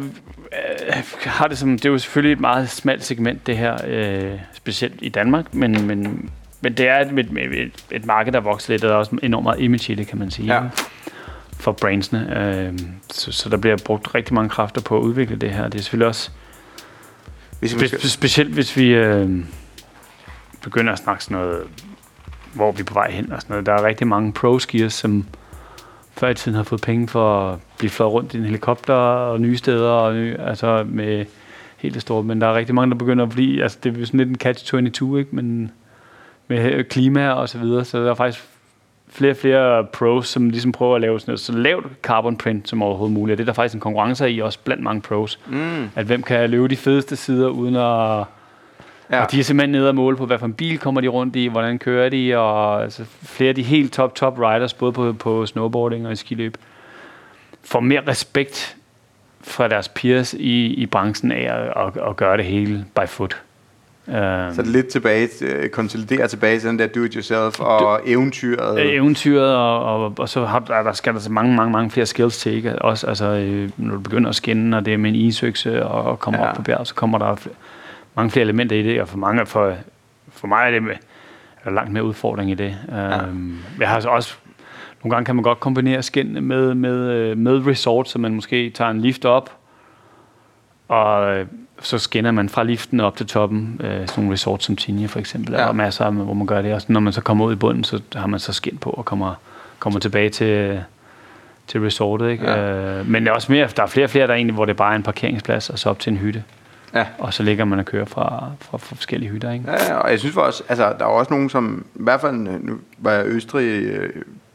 øh, 0.89 1.03
har 1.25 1.47
det 1.47 1.59
som, 1.59 1.71
det 1.73 1.85
er 1.85 1.91
jo 1.91 1.99
selvfølgelig 1.99 2.33
et 2.33 2.41
meget 2.41 2.71
smalt 2.71 3.05
segment 3.05 3.47
det 3.47 3.57
her, 3.57 3.77
øh, 3.87 4.33
specielt 4.53 4.95
i 4.99 5.09
Danmark, 5.09 5.55
men, 5.55 5.87
men, 5.87 6.31
men 6.61 6.73
det 6.75 6.89
er 6.89 6.99
et, 7.01 7.19
et, 7.19 7.29
et, 7.63 7.85
et 7.91 8.07
marked, 8.07 8.33
der 8.33 8.41
vokser 8.41 8.73
lidt, 8.73 8.85
og 8.85 8.89
der 8.89 8.95
er 8.95 8.99
også 8.99 9.17
enormt 9.23 9.45
meget 9.45 9.61
image 9.61 9.93
i 9.93 9.97
det, 9.97 10.07
kan 10.07 10.19
man 10.19 10.31
sige, 10.31 10.55
Ja. 10.55 10.63
for 11.59 11.73
brandsene. 11.73 12.39
Øh, 12.57 12.79
så, 13.13 13.33
så 13.33 13.49
der 13.49 13.57
bliver 13.57 13.77
brugt 13.85 14.15
rigtig 14.15 14.35
mange 14.35 14.51
kræfter 14.51 14.81
på 14.81 14.97
at 14.97 15.01
udvikle 15.03 15.37
det 15.37 15.51
her. 15.51 15.69
Det 15.69 15.79
er 15.79 15.83
selvfølgelig 15.83 16.09
også 16.09 16.31
Hvis 17.61 17.81
vi 17.81 17.87
spe- 17.87 18.09
specielt 18.09 18.55
hvis 18.55 18.77
vi 18.77 18.87
øh, 18.89 19.31
begynder 20.63 20.93
at 20.93 20.99
snakke 20.99 21.25
sådan 21.25 21.37
noget, 21.37 21.63
hvor 22.55 22.73
vi 22.73 22.81
er 22.81 22.85
på 22.85 22.95
vej 22.95 23.11
hen 23.11 23.33
og 23.33 23.41
sådan 23.41 23.53
noget. 23.53 23.67
Der 23.67 23.73
er 23.73 23.85
rigtig 23.85 24.07
mange 24.07 24.33
pro-skiers, 24.33 24.93
som 24.93 25.27
før 26.13 26.29
i 26.29 26.35
tiden 26.35 26.57
har 26.57 26.63
fået 26.63 26.81
penge 26.81 27.09
for 27.09 27.51
at 27.51 27.59
blive 27.79 27.91
fløjet 27.91 28.13
rundt 28.13 28.35
i 28.35 28.39
en 28.39 28.45
helikopter 28.45 28.95
og 28.95 29.41
nye 29.41 29.57
steder, 29.57 29.91
og 29.91 30.15
nye, 30.15 30.37
altså 30.39 30.85
med 30.89 31.25
helt 31.77 31.95
det 31.95 32.03
store. 32.03 32.23
Men 32.23 32.41
der 32.41 32.47
er 32.47 32.55
rigtig 32.55 32.75
mange, 32.75 32.91
der 32.91 32.99
begynder 32.99 33.25
at 33.25 33.31
blive, 33.31 33.63
altså 33.63 33.79
det 33.83 33.95
er 33.95 34.01
jo 34.01 34.07
sådan 34.07 34.19
lidt 34.19 34.29
en 34.29 34.39
catch-22, 34.45 35.17
ikke? 35.17 35.37
Men 35.37 35.71
med 36.49 36.85
klima 36.85 37.31
og 37.31 37.49
så 37.49 37.59
videre, 37.59 37.85
så 37.85 38.05
der 38.05 38.11
er 38.11 38.15
faktisk 38.15 38.45
flere 39.09 39.33
og 39.33 39.37
flere 39.37 39.85
pros, 39.85 40.29
som 40.29 40.51
ligesom 40.51 40.73
prøver 40.73 40.95
at 40.95 41.01
lave 41.01 41.21
sådan 41.21 41.31
noget, 41.31 41.41
så 41.41 41.53
lavt 41.53 41.87
carbon 42.03 42.37
print 42.37 42.69
som 42.69 42.83
overhovedet 42.83 43.15
muligt. 43.15 43.35
Og 43.35 43.39
det 43.39 43.45
er 43.45 43.47
der 43.47 43.53
faktisk 43.53 43.75
en 43.75 43.81
konkurrence 43.81 44.31
i, 44.31 44.41
også 44.41 44.59
blandt 44.65 44.83
mange 44.83 45.03
pros 45.03 45.41
mm, 45.47 45.89
at 45.95 46.07
hvem 46.07 46.23
kan 46.23 46.51
løbe 46.51 46.69
de 46.69 46.77
fedeste 46.77 47.17
sider, 47.17 47.49
uden 47.49 47.77
at 47.77 48.25
Ja. 49.11 49.23
Og 49.25 49.33
de 49.33 49.41
er 49.41 49.45
simpelthen 49.45 49.73
nede 49.73 49.89
og 49.89 49.95
måle 49.95 50.17
på, 50.17 50.27
hvad 50.27 50.39
for 50.39 50.47
en 50.47 50.53
bil 50.53 50.79
kommer 50.79 51.01
de 51.01 51.09
rundt 51.09 51.37
i, 51.37 51.47
hvordan 51.47 51.79
kører 51.79 52.09
de, 52.09 52.39
og 52.39 52.83
altså, 52.83 53.05
flere 53.23 53.49
af 53.49 53.55
de 53.55 53.63
helt 53.63 53.93
top, 53.93 54.15
top 54.15 54.39
riders, 54.39 54.75
både 54.75 54.93
på, 54.93 55.13
på 55.13 55.47
snowboarding 55.47 56.07
og 56.07 56.13
i 56.13 56.17
skiløb, 56.17 56.57
får 57.65 57.81
mere 57.81 58.01
respekt 58.09 58.77
fra 59.43 59.69
deres 59.69 59.89
peers 59.89 60.35
i, 60.35 60.67
i 60.67 60.87
branchen 60.87 61.33
af 61.33 61.55
at, 61.55 61.87
at, 61.87 62.09
at 62.09 62.17
gøre 62.17 62.37
det 62.37 62.45
hele 62.45 62.85
by 62.97 63.07
foot. 63.09 63.43
Uh, 64.07 64.13
Så 64.15 64.19
er 64.59 64.65
lidt 64.65 64.87
tilbage, 64.89 65.27
til- 65.27 65.69
konsolidere 65.73 66.29
tilbage 66.29 66.59
til 66.61 66.69
den 66.69 66.79
der 66.79 66.87
do-it-yourself 66.87 67.61
og 67.61 68.01
eventyret. 68.07 68.81
Øh, 68.81 68.93
eventyret, 68.93 69.55
og, 69.57 70.05
og, 70.05 70.13
og 70.19 70.29
så 70.29 70.45
har, 70.45 70.59
der, 70.59 70.93
skal 70.93 71.15
der 71.15 71.21
så 71.21 71.33
mange, 71.33 71.57
mange, 71.57 71.73
mange 71.73 71.91
flere 71.91 72.07
skills 72.07 72.39
til, 72.39 72.53
ikke? 72.53 72.79
Også, 72.83 73.07
altså, 73.07 73.25
øh, 73.25 73.71
når 73.77 73.95
du 73.95 74.01
begynder 74.01 74.29
at 74.31 74.37
skinne, 74.37 74.77
og 74.77 74.85
det 74.87 74.93
er 74.95 74.99
med 74.99 75.11
en 75.11 75.17
isøkse, 75.17 75.87
og, 75.87 76.03
og 76.05 76.21
kommer 76.21 76.41
Ja. 76.41 76.49
op 76.51 76.57
på 76.57 76.63
bjerget, 76.63 76.89
så 76.89 76.95
kommer 76.95 77.19
der 77.19 77.35
fl- 77.35 77.49
mange 78.15 78.31
flere 78.31 78.43
elementer 78.43 78.77
i 78.77 78.83
det, 78.83 79.01
og 79.01 79.09
for 79.09 79.19
mange, 79.19 79.47
for, 79.47 79.75
for 80.29 80.47
mig 80.47 80.67
er 80.67 80.71
det 80.71 80.83
med, 80.83 80.93
er 80.93 81.65
der 81.65 81.71
langt 81.71 81.93
mere 81.93 82.05
udfordring 82.05 82.51
i 82.51 82.55
det. 82.55 82.77
Ja. 82.93 83.25
Um, 83.25 83.59
jeg 83.81 83.89
har 83.89 84.01
så 84.01 84.09
også, 84.09 84.35
nogle 85.03 85.15
gange 85.15 85.27
kan 85.27 85.35
man 85.35 85.43
godt 85.43 85.61
kombinere 85.61 86.03
skin 86.03 86.45
med, 86.45 86.75
med, 86.75 87.11
øh, 87.11 87.39
med 87.39 87.67
resort, 87.67 88.09
så 88.09 88.19
man 88.19 88.35
måske 88.35 88.71
tager 88.71 88.91
en 88.91 89.01
lift 89.01 89.25
op, 89.25 89.51
og 90.89 91.37
øh, 91.37 91.47
så 91.81 91.99
skinner 91.99 92.31
man 92.31 92.49
fra 92.49 92.63
liften 92.63 93.01
op 93.01 93.17
til 93.17 93.27
toppen, 93.27 93.81
øh, 93.85 93.91
sådan 93.91 94.09
nogle 94.17 94.33
resorts 94.33 94.65
som 94.65 94.77
Tinja 94.77 95.07
for 95.07 95.19
eksempel. 95.19 95.53
Ja. 95.53 95.59
Der 95.59 95.67
er 95.67 95.73
masser, 95.73 96.05
af, 96.05 96.13
hvor 96.13 96.35
man 96.35 96.47
gør 96.47 96.63
det. 96.63 96.75
Og 96.75 96.83
når 96.89 97.01
man 97.01 97.13
så 97.13 97.21
kommer 97.21 97.45
ud 97.45 97.53
i 97.53 97.57
bunden, 97.57 97.85
så 97.85 98.01
har 98.15 98.27
man 98.27 98.41
så 98.41 98.53
skin 98.53 98.79
på 98.79 98.91
og 98.91 99.05
kommer, 99.05 99.35
kommer 99.79 100.01
tilbage 100.01 100.31
til, 100.31 100.83
til 101.67 101.81
resortet. 101.81 102.31
Ikke? 102.31 102.51
Ja. 102.51 102.99
Øh, 102.99 103.09
men 103.09 103.27
er 103.27 103.33
også 103.33 103.53
mere, 103.53 103.69
der 103.77 103.83
er 103.83 103.87
flere 103.87 104.07
og 104.07 104.11
flere, 104.11 104.27
der 104.27 104.35
egentlig, 104.35 104.55
hvor 104.55 104.65
det 104.65 104.77
bare 104.77 104.93
er 104.93 104.97
en 104.97 105.03
parkeringsplads, 105.03 105.71
og 105.71 105.79
så 105.79 105.91
op 105.91 105.99
til 105.99 106.11
en 106.11 106.17
hytte. 106.17 106.43
Ja. 106.95 107.07
Og 107.19 107.35
så 107.35 107.43
ligger 107.43 107.65
man 107.65 107.79
og 107.79 107.85
kører 107.85 108.05
fra, 108.05 108.45
fra, 108.61 108.79
fra 108.79 108.95
forskellige 108.97 109.31
hytter. 109.31 109.53
Ikke? 109.53 109.65
Ja, 109.71 109.95
og 109.95 110.11
jeg 110.11 110.19
synes 110.19 110.37
også, 110.37 110.63
altså, 110.69 110.85
der 110.99 111.05
er 111.05 111.09
også 111.09 111.33
nogen, 111.35 111.51
som, 111.51 111.85
i 111.95 112.03
hvert 112.03 112.21
fald, 112.21 112.35
nu 112.37 112.75
var 112.99 113.11
jeg 113.11 113.25
i 113.27 113.29
Østrig 113.29 113.83
øh, 113.83 114.11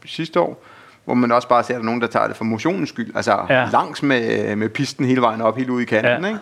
sidste 0.05 0.39
år, 0.39 0.63
hvor 1.05 1.13
man 1.13 1.31
også 1.31 1.47
bare 1.47 1.63
ser, 1.63 1.73
at 1.73 1.75
der 1.75 1.81
er 1.81 1.85
nogen, 1.85 2.01
der 2.01 2.07
tager 2.07 2.27
det 2.27 2.35
for 2.35 2.43
motionens 2.43 2.89
skyld, 2.89 3.15
altså 3.15 3.37
ja. 3.49 3.67
Langs 3.71 4.03
med, 4.03 4.55
med 4.55 4.69
pisten 4.69 5.05
hele 5.05 5.21
vejen 5.21 5.41
op, 5.41 5.57
helt 5.57 5.69
ude 5.69 5.83
i 5.83 5.85
kanten, 5.85 6.23
Ja. 6.23 6.27
ikke? 6.27 6.39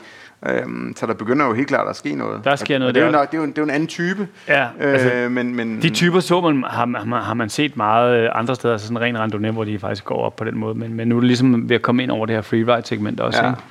Øhm, 0.63 0.94
så 0.96 1.06
der 1.06 1.13
begynder 1.13 1.46
jo 1.46 1.54
helt 1.54 1.68
klart 1.68 1.88
at 1.88 1.96
ske 1.96 2.16
noget. 2.16 2.44
Der 2.44 2.56
sker 2.56 2.75
Og- 2.75 2.80
noget 2.80 2.89
og 2.89 2.96
det 2.96 3.01
er, 3.01 3.06
jo 3.06 3.12
nok, 3.12 3.32
det, 3.32 3.38
er 3.38 3.42
jo, 3.42 3.48
det 3.48 3.58
er 3.58 3.62
jo 3.62 3.63
en 3.63 3.70
anden 3.70 3.88
type. 3.88 4.27
Ja, 4.48 4.63
Øh, 4.80 4.94
altså, 4.94 5.30
men, 5.30 5.56
men, 5.56 5.82
de 5.82 5.89
typer 5.89 6.20
så 6.20 6.42
man, 6.42 6.63
har, 6.68 6.86
man- 6.86 7.12
har 7.24 7.34
man 7.34 7.50
set 7.50 7.77
meget 7.77 8.18
øh, 8.24 8.30
andre 8.34 8.56
steder, 8.56 8.74
altså 8.74 8.88
sådan 8.88 9.01
ren 9.01 9.18
randonnée, 9.18 9.51
hvor 9.51 9.63
de 9.63 9.80
faktisk 9.80 10.06
går 10.06 10.16
op 10.25 10.36
på 10.36 10.44
den 10.44 10.58
måde. 10.58 10.75
Men, 10.75 10.94
men 10.94 11.08
nu 11.08 11.16
er 11.16 11.20
det 11.20 11.27
ligesom 11.27 11.70
ved 11.70 11.75
at 11.75 11.82
komme 11.82 12.04
ind 12.04 12.12
over 12.12 12.25
det 12.25 12.36
her 12.36 12.42
freeride-segment 12.42 13.20
også. 13.20 13.44
ja, 13.44 13.50
Ikke? 13.50 13.62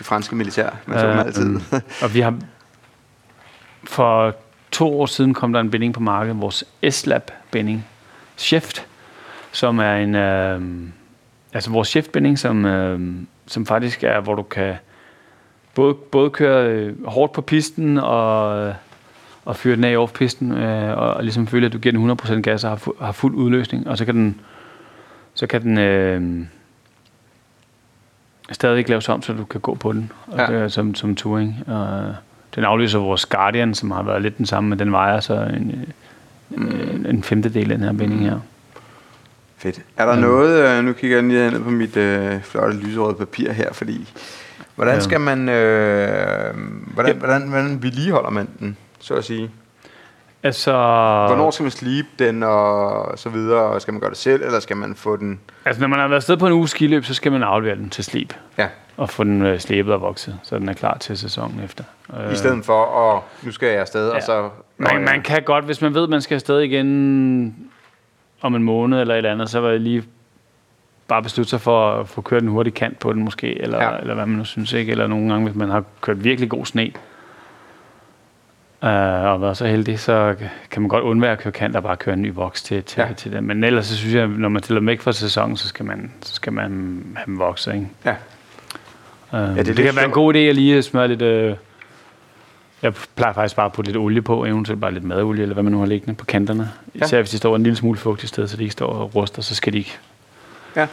Det 0.00 0.06
franske 0.06 0.36
militær, 0.36 0.70
man 0.86 0.98
så 0.98 1.06
Øh, 1.06 1.18
altid. 1.18 1.60
Og 2.02 2.14
vi 2.14 2.20
har 2.20 2.34
for 3.84 4.34
to 4.70 5.00
år 5.00 5.06
siden 5.06 5.34
kom 5.34 5.52
der 5.52 5.60
en 5.60 5.70
binding 5.70 5.94
på 5.94 6.00
markedet, 6.00 6.40
vores 6.40 6.64
S-Lab-binding, 6.90 7.86
Shift, 8.36 8.86
som 9.52 9.78
er 9.78 9.94
en, 9.94 10.14
øh, 10.14 10.60
altså 11.52 11.70
vores 11.70 11.88
Shift-binding, 11.96 12.38
som, 12.38 12.64
øh, 12.64 13.00
som 13.46 13.66
faktisk 13.66 14.04
er, 14.04 14.20
hvor 14.20 14.34
du 14.34 14.42
kan 14.42 14.74
både, 15.74 15.94
både 15.94 16.30
køre 16.30 16.70
øh, 16.70 17.06
hårdt 17.06 17.32
på 17.32 17.40
pisten 17.40 17.98
og, 17.98 18.74
og 19.44 19.56
fyre 19.56 19.76
den 19.76 19.84
af 19.84 19.96
off 19.96 20.12
pisten 20.12 20.52
øh, 20.52 20.98
og, 20.98 21.14
og 21.14 21.22
ligesom 21.22 21.46
føle, 21.46 21.66
at 21.66 21.72
du 21.72 21.78
giver 21.78 21.92
den 21.92 22.10
100% 22.10 22.40
gas 22.40 22.64
og 22.64 22.70
har, 22.70 22.76
fu- 22.76 23.04
har 23.04 23.12
fuld 23.12 23.34
udløsning, 23.34 23.88
og 23.88 23.98
så 23.98 24.04
kan 24.04 24.14
den, 24.14 24.40
så 25.34 25.46
kan 25.46 25.62
den 25.62 25.78
øh, 25.78 26.46
stadig 28.52 28.88
laves 28.88 29.08
om, 29.08 29.22
så 29.22 29.32
du 29.32 29.44
kan 29.44 29.60
gå 29.60 29.74
på 29.74 29.92
den 29.92 30.12
og 30.26 30.36
Ja. 30.38 30.42
ja. 30.42 30.52
det 30.56 30.62
er, 30.64 30.68
som, 30.68 30.94
som 30.94 31.14
touring. 31.16 31.56
Og 31.66 32.14
den 32.54 32.64
aflyser 32.64 32.98
vores 32.98 33.26
Guardian, 33.26 33.74
som 33.74 33.90
har 33.90 34.02
været 34.02 34.22
lidt 34.22 34.38
den 34.38 34.46
samme, 34.46 34.70
men 34.70 34.78
den 34.78 34.92
vejer 34.92 35.20
så 35.20 35.34
en, 35.34 35.92
en, 36.50 37.06
en 37.08 37.22
femtedel 37.22 37.72
af 37.72 37.78
den 37.78 37.86
her 37.86 37.92
binding 37.92 38.20
her. 38.20 38.38
Fedt. 39.58 39.80
Er 39.96 40.06
der 40.06 40.16
noget, 40.20 40.78
øh, 40.78 40.84
nu 40.84 40.92
kigger 40.92 41.16
jeg 41.16 41.24
lige 41.26 41.50
ned 41.50 41.60
på 41.60 41.70
mit 41.70 41.96
øh, 41.96 42.40
flotte 42.42 42.76
lyserøde 42.78 43.14
papir 43.14 43.52
her, 43.52 43.72
fordi 43.72 44.08
hvordan 44.74 44.94
Ja. 44.94 45.00
skal 45.00 45.20
man, 45.20 45.48
øh, 45.48 46.54
hvordan, 46.94 47.16
hvordan, 47.16 47.48
hvordan 47.48 47.82
vedligeholder 47.82 48.30
man 48.30 48.48
den, 48.58 48.76
så 49.00 49.14
at 49.14 49.24
sige? 49.24 49.50
Altså, 50.42 50.72
Hvornår 51.26 51.50
skal 51.50 51.62
man 51.62 51.70
slibe 51.70 52.08
den 52.18 52.42
og 52.42 53.18
så 53.18 53.28
videre? 53.28 53.60
Og 53.60 53.82
Skal 53.82 53.94
man 53.94 54.00
gøre 54.00 54.10
det 54.10 54.18
selv, 54.18 54.42
eller 54.42 54.60
skal 54.60 54.76
man 54.76 54.94
få 54.94 55.16
den... 55.16 55.40
altså, 55.64 55.80
når 55.80 55.88
man 55.88 55.98
har 55.98 56.08
været 56.08 56.16
afsted 56.16 56.36
på 56.36 56.46
en 56.46 56.52
uge 56.52 56.68
skiløb, 56.68 57.04
så 57.04 57.14
skal 57.14 57.32
man 57.32 57.42
aflevere 57.42 57.76
den 57.76 57.90
til 57.90 58.04
slip 58.04 58.34
Ja, 58.58 58.68
og 58.96 59.10
få 59.10 59.24
den 59.24 59.42
øh, 59.42 59.58
slæbet 59.58 59.94
og 59.94 60.00
vokset, 60.00 60.38
så 60.42 60.58
den 60.58 60.68
er 60.68 60.72
klar 60.72 60.98
til 60.98 61.18
sæsonen 61.18 61.60
efter. 61.64 61.84
i 62.32 62.34
stedet 62.34 62.64
for 62.64 63.12
at, 63.12 63.22
nu 63.42 63.52
skal 63.52 63.68
jeg 63.68 63.80
afsted, 63.80 64.08
ja. 64.08 64.16
og 64.16 64.22
så... 64.22 64.48
Man, 64.78 65.04
man 65.04 65.22
kan 65.22 65.42
godt, 65.42 65.64
hvis 65.64 65.82
man 65.82 65.94
ved, 65.94 66.02
at 66.02 66.08
man 66.08 66.20
skal 66.20 66.34
afsted 66.34 66.60
igen 66.60 67.70
om 68.40 68.54
en 68.54 68.62
måned 68.62 69.00
eller 69.00 69.14
et 69.14 69.18
eller 69.18 69.32
andet, 69.32 69.50
så 69.50 69.60
vil 69.60 69.70
jeg 69.70 69.80
lige 69.80 70.04
bare 71.08 71.22
beslutte 71.22 71.50
sig 71.50 71.60
for 71.60 71.92
at 71.92 72.08
få 72.08 72.20
kørt 72.20 72.42
en 72.42 72.48
hurtig 72.48 72.74
kant 72.74 72.98
på 72.98 73.12
den 73.12 73.24
måske, 73.24 73.62
eller, 73.62 73.82
ja. 73.82 73.98
eller 73.98 74.14
hvad 74.14 74.26
man 74.26 74.38
nu 74.38 74.44
synes, 74.44 74.72
ikke? 74.72 74.92
Eller 74.92 75.06
nogle 75.06 75.28
gange, 75.32 75.44
hvis 75.48 75.56
man 75.56 75.70
har 75.70 75.84
kørt 76.00 76.24
virkelig 76.24 76.50
god 76.50 76.66
sne, 76.66 76.92
øh, 78.84 78.90
og 79.32 79.40
været 79.40 79.56
så 79.56 79.66
heldig, 79.66 80.00
så 80.00 80.34
kan 80.70 80.82
man 80.82 80.88
godt 80.88 81.04
undvære 81.04 81.32
at 81.32 81.38
køre 81.38 81.52
kant 81.52 81.76
og 81.76 81.82
bare 81.82 81.96
køre 81.96 82.12
en 82.14 82.22
ny 82.22 82.32
voks 82.34 82.62
til, 82.62 82.82
til, 82.84 83.00
Ja. 83.00 83.06
ja. 83.06 83.12
til 83.12 83.32
den. 83.32 83.44
Men 83.46 83.64
ellers 83.64 83.86
så 83.86 83.96
synes 83.96 84.14
jeg, 84.14 84.26
når 84.26 84.48
man 84.48 84.62
stiller 84.62 84.80
dem 84.80 84.86
væk 84.86 85.00
fra 85.00 85.12
sæsonen, 85.12 85.56
så 85.56 85.68
skal 85.68 85.84
man, 85.84 86.12
så 86.22 86.34
skal 86.34 86.52
man 86.52 87.02
have 87.16 87.26
dem 87.26 87.38
vokset, 87.38 87.74
ikke? 87.74 87.88
Ja. 88.04 88.14
Øh, 89.34 89.40
det 89.40 89.58
er 89.58 89.62
det, 89.62 89.76
det 89.76 89.84
kan 89.84 89.96
være 89.96 90.04
en 90.04 90.10
god 90.10 90.34
idé 90.34 90.38
at 90.38 90.54
lige 90.54 90.82
smøre 90.82 91.08
lidt... 91.08 91.22
Øh, 91.22 91.54
jeg 92.82 92.94
plejer 93.16 93.32
faktisk 93.34 93.56
bare 93.56 93.66
at 93.66 93.72
putte 93.72 93.88
lidt 93.88 93.96
olie 93.96 94.22
på, 94.22 94.44
eventuelt 94.44 94.80
bare 94.80 94.92
lidt 94.92 95.04
madolie, 95.04 95.42
eller 95.42 95.54
hvad 95.54 95.62
man 95.62 95.72
nu 95.72 95.78
har 95.78 95.86
liggende 95.86 96.14
på 96.14 96.24
kanterne. 96.24 96.70
Ja. 96.94 97.04
Især 97.04 97.18
hvis 97.20 97.30
de 97.30 97.36
står 97.36 97.56
en 97.56 97.62
lille 97.62 97.76
smule 97.76 97.98
fugtigt 97.98 98.28
sted, 98.28 98.48
så 98.48 98.56
de 98.56 98.62
ikke 98.62 98.72
står 98.72 98.86
og 98.86 99.14
ruster, 99.14 99.42
så 99.42 99.54
skal 99.54 99.72
de 99.72 99.78
ikke... 99.78 99.98
Ja. 100.76 100.86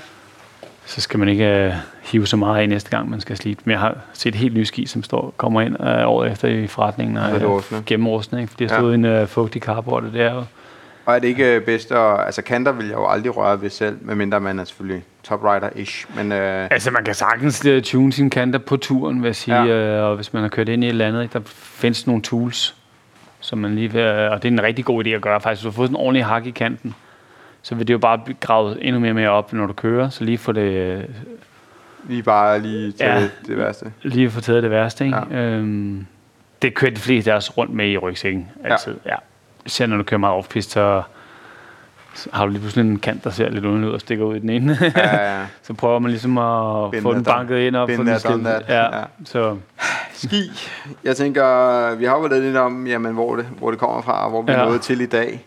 Så 0.88 1.02
skal 1.02 1.20
man 1.20 1.30
ikke 1.30 1.46
øh, 1.66 1.74
hive 2.04 2.28
så 2.28 2.38
meget 2.38 2.62
af 2.62 2.70
næste 2.70 2.90
gang, 2.90 3.10
man 3.10 3.22
skal 3.22 3.38
slibe. 3.38 3.62
Men 3.66 3.72
jeg 3.72 3.80
har 3.80 3.98
set 4.14 4.36
helt 4.36 4.54
nye 4.54 4.66
ski, 4.66 4.86
som 4.86 5.04
står, 5.04 5.34
kommer 5.38 5.62
ind 5.62 5.84
øh, 5.84 6.08
året 6.10 6.32
efter 6.32 6.48
i 6.48 6.68
forretningen, 6.68 7.18
og 7.18 7.42
rustne. 7.42 7.84
gennemrustne, 7.86 8.42
ikke? 8.42 8.52
fordi 8.52 8.66
der 8.66 8.74
Ja. 8.74 8.80
stod 8.80 8.94
en 8.94 9.06
øh, 9.06 9.28
fugtig 9.28 9.62
carport, 9.62 10.04
og 10.04 10.14
det 10.14 10.22
er 10.22 10.34
jo... 10.34 10.44
Og 11.06 11.16
er 11.16 11.20
det 11.20 11.28
ikke 11.28 11.56
øh, 11.56 11.62
bedst 11.62 11.92
at... 11.92 12.26
Altså, 12.26 12.42
kanter 12.42 12.72
vil 12.72 12.86
jeg 12.86 12.96
jo 12.96 13.08
aldrig 13.08 13.38
røre 13.38 13.62
ved 13.62 13.70
selv, 13.70 13.98
medmindre 14.02 14.40
man 14.40 14.60
er 14.60 14.64
selvfølgelig 14.64 15.04
top 15.24 15.44
rider-ish. 15.44 16.06
Men 16.16 16.32
øh, 16.32 16.68
Altså, 16.72 16.92
man 16.92 17.04
kan 17.04 17.14
sagtens 17.14 17.66
uh, 17.66 17.82
tune 17.82 18.14
sine 18.14 18.30
kanter 18.30 18.60
på 18.60 18.78
turen, 18.78 19.22
vil 19.22 19.28
jeg 19.28 19.36
sige. 19.36 19.64
Ja. 19.64 19.96
Ja. 19.96 20.02
og 20.02 20.16
hvis 20.16 20.34
man 20.34 20.42
har 20.42 20.50
kørt 20.50 20.70
ind 20.70 20.84
i 20.84 20.88
et 20.88 20.90
eller 20.90 21.08
andet, 21.08 21.22
ikke, 21.24 21.34
der 21.34 21.40
findes 21.46 22.08
nogle 22.08 22.22
tools, 22.22 22.76
som 23.40 23.60
man 23.60 23.76
lige 23.76 23.92
vil, 23.92 24.02
øh, 24.02 24.32
og 24.32 24.44
det 24.44 24.48
er 24.50 24.52
en 24.54 24.64
rigtig 24.64 24.86
god 24.86 25.06
idé 25.06 25.10
at 25.10 25.22
gøre 25.22 25.42
faktisk. 25.42 25.62
Hvis 25.64 25.64
du 25.64 25.70
har 25.72 25.76
fået 25.76 25.88
sådan 25.90 25.96
en 26.02 26.06
ordentlig 26.06 26.26
hak 26.26 26.46
i 26.46 26.52
kanten, 26.52 26.96
så 27.68 27.76
vil 27.76 27.88
det 27.88 27.94
jo 27.94 27.98
bare 27.98 28.18
blive 28.18 28.38
gravet 28.40 28.78
endnu 28.82 29.00
mere 29.02 29.14
med 29.14 29.28
op, 29.28 29.54
når 29.54 29.66
du 29.66 29.74
kører. 29.74 30.10
Så 30.10 30.24
lige 30.24 30.38
få 30.38 30.52
det, 30.52 31.06
lige 32.04 32.24
bare 32.24 32.60
lige 32.60 32.92
til 32.92 33.06
Ja. 33.06 33.20
det, 33.22 33.32
det 33.48 33.58
værste. 33.58 33.92
lige 34.04 34.30
få 34.30 34.42
taget 34.42 34.64
det 34.64 34.72
værste. 34.72 35.06
Ikke? 35.06 35.18
Ja. 35.32 35.38
Øhm, 35.38 36.06
det 36.62 36.74
kører 36.74 36.92
de 36.92 37.00
fleste 37.02 37.32
af 37.32 37.36
os 37.36 37.58
rundt 37.58 37.74
med 37.74 37.88
i 37.90 37.98
rygsækken, 37.98 38.50
altid. 38.64 38.96
Ja. 39.06 39.10
ja. 39.12 39.16
Især 39.66 39.86
når 39.86 39.98
du 39.98 40.04
kører 40.04 40.20
meget 40.20 40.36
off-pist, 40.36 40.72
så 40.72 41.02
har 42.34 42.46
du 42.46 42.52
lige 42.52 42.62
pludselig 42.62 42.90
en 42.92 43.00
kant, 43.00 43.24
der 43.24 43.30
ser 43.30 43.50
lidt 43.50 43.66
underlig 43.66 43.88
ud 43.90 43.94
og 43.94 44.00
stikker 44.02 44.26
ud 44.26 44.36
i 44.36 44.40
den 44.40 44.50
ene. 44.50 44.78
Ja, 44.96 45.38
ja. 45.38 45.46
så 45.64 45.74
prøver 45.74 46.00
man 46.00 46.12
ligesom 46.12 46.38
at 46.38 46.92
Been 46.92 47.04
få 47.04 47.14
den 47.14 47.24
there, 47.24 47.36
done- 47.36 47.40
banket 47.40 47.58
ind 47.68 47.76
og 47.76 47.90
få 47.90 48.04
den. 48.04 48.46
Ja, 48.68 48.98
Ja. 48.98 49.04
så 49.26 49.58
Ski. 50.14 50.52
Jeg 51.04 51.16
tænker, 51.18 51.96
vi 51.96 52.06
har 52.06 52.12
jo 52.16 52.20
været 52.22 52.44
lidt 52.44 52.58
om, 52.58 52.88
jamen, 52.88 53.14
hvor, 53.14 53.36
det, 53.36 53.46
hvor 53.58 53.70
det 53.72 53.80
kommer 53.80 54.02
fra, 54.02 54.24
og 54.24 54.30
hvor 54.30 54.42
vi 54.42 54.52
er 54.52 54.60
Ja. 54.60 54.66
nået 54.66 54.82
til 54.82 55.02
i 55.02 55.06
dag. 55.06 55.46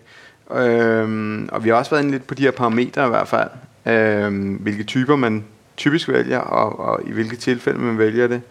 Øhm, 0.56 1.48
og 1.52 1.64
vi 1.64 1.68
har 1.68 1.76
også 1.76 1.90
været 1.90 2.02
inde 2.02 2.12
lidt 2.12 2.26
på 2.26 2.34
de 2.34 2.42
her 2.42 2.50
parametre 2.50 3.06
i 3.06 3.08
hvert 3.08 3.28
fald. 3.28 3.48
Øhm, 3.86 4.52
hvilke 4.54 4.84
typer 4.84 5.16
man 5.16 5.44
typisk 5.76 6.08
vælger, 6.08 6.38
og, 6.38 6.80
og 6.80 7.00
i 7.06 7.12
hvilke 7.12 7.36
tilfælde 7.36 7.78
man 7.78 7.98
vælger 7.98 8.26
det. 8.26 8.42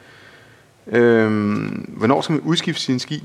Øhm, 0.88 1.94
hvornår 1.98 2.22
skal 2.22 2.34
man 2.34 2.42
udskifte 2.42 2.82
sin 2.82 3.00
ski? 3.00 3.24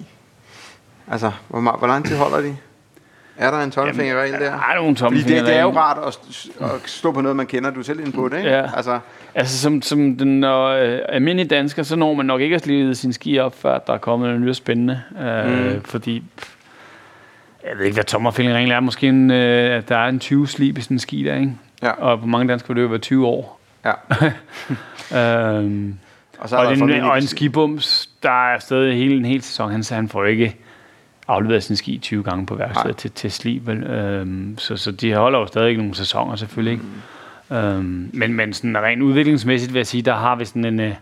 Altså, 1.10 1.30
hvor, 1.48 1.76
hvor 1.78 1.87
lang 1.87 2.06
tid 2.06 2.16
holder 2.16 2.40
de? 2.40 2.56
Er 3.37 3.50
der 3.50 3.58
en 3.60 3.70
tommelfingerregel 3.70 4.32
der? 4.32 4.38
Der 4.38 4.46
er 4.50 4.74
nogle 4.76 4.96
Fordi 4.96 5.18
det, 5.18 5.46
det 5.46 5.56
er 5.56 5.62
jo 5.62 5.70
rart 5.76 5.98
at, 6.06 6.18
at 6.60 6.70
stå 6.87 7.12
på 7.12 7.20
noget, 7.20 7.37
man 7.37 7.46
kender. 7.46 7.70
Du 7.70 7.80
er 7.80 7.84
selv 7.84 8.00
inde 8.00 8.12
på 8.12 8.28
det, 8.28 8.37
ikke? 8.37 8.50
Ja. 8.50 8.70
Altså, 8.76 8.98
Altså, 9.34 9.58
som, 9.58 9.82
som 9.82 10.16
den 10.16 10.44
øh, 10.44 10.98
almindelige 11.08 11.48
dansker, 11.48 11.82
så 11.82 11.96
når 11.96 12.14
man 12.14 12.26
nok 12.26 12.40
ikke 12.40 12.56
at 12.56 12.62
slive 12.62 12.94
sin 12.94 13.12
ski 13.12 13.38
op, 13.38 13.60
før 13.60 13.78
der 13.78 13.92
er 13.92 13.98
kommet 13.98 14.28
noget 14.28 14.40
nyt 14.42 14.56
spændende. 14.56 15.02
Øh, 15.20 15.74
Mm. 15.74 15.82
Fordi, 15.84 16.22
pff, 16.37 16.53
jeg 17.70 17.79
ved 17.79 17.85
ikke, 17.85 17.94
hvad 17.94 18.05
tommelfingerreglen 18.05 18.72
er. 18.72 18.81
Måske 18.81 19.09
en, 19.09 19.31
øh, 19.31 19.77
at 19.77 19.88
der 19.88 19.96
er 19.96 20.09
en 20.09 20.18
20 20.18 20.48
slib 20.48 20.79
i 20.79 20.81
sådan 20.81 20.94
en 20.94 20.98
ski 20.98 21.22
der, 21.24 21.35
ikke? 21.35 21.53
Ja. 21.83 21.90
Og 21.90 22.20
på 22.20 22.27
mange 22.27 22.48
danskere 22.48 22.68
vil 22.68 22.77
det 22.77 22.83
jo 22.83 22.88
være 22.88 22.98
20 22.98 23.27
år. 23.27 23.61
ja. 23.85 23.92
Øhm, 25.14 25.98
Og 26.38 26.48
så 26.48 26.57
og, 26.57 26.62
er 26.62 26.66
der 26.66 26.72
en, 26.72 26.79
formentlig- 26.79 27.11
og 27.11 27.16
en 27.16 27.27
skibums, 27.27 28.11
der 28.22 28.53
er 28.55 28.59
stadig 28.59 28.96
hele, 28.96 29.16
en 29.16 29.24
hel 29.24 29.42
sæson, 29.42 29.70
han, 29.70 29.85
han 29.90 30.09
får 30.09 30.24
ikke 30.24 30.57
afleveret 31.29 31.62
sin 31.62 31.77
ski 31.77 31.98
20 31.98 32.22
gange 32.22 32.46
på 32.46 32.55
værkstedet 32.55 32.96
til, 32.96 33.11
til 33.11 33.31
slib. 33.33 33.66
Vel? 33.66 33.83
Øhm, 33.83 34.59
så, 34.59 34.77
så 34.77 34.90
de 34.92 35.14
holder 35.14 35.38
jo 35.38 35.46
stadig 35.46 35.77
nogle 35.77 35.94
sæsoner 35.94 36.37
selvfølgelig. 36.37 36.72
Ikke? 36.72 36.85
Mm. 37.50 37.57
Øhm, 37.57 38.11
men, 38.12 38.35
men 38.35 38.53
sådan 38.53 38.79
rent 38.79 39.03
udviklingsmæssigt 39.03 39.72
vil 39.72 39.79
jeg 39.79 39.87
sige, 39.87 40.03
der 40.03 40.14
har 40.14 40.37
vi 40.37 40.44
sådan 40.44 40.64
en, 40.64 40.81
øh, 40.81 40.94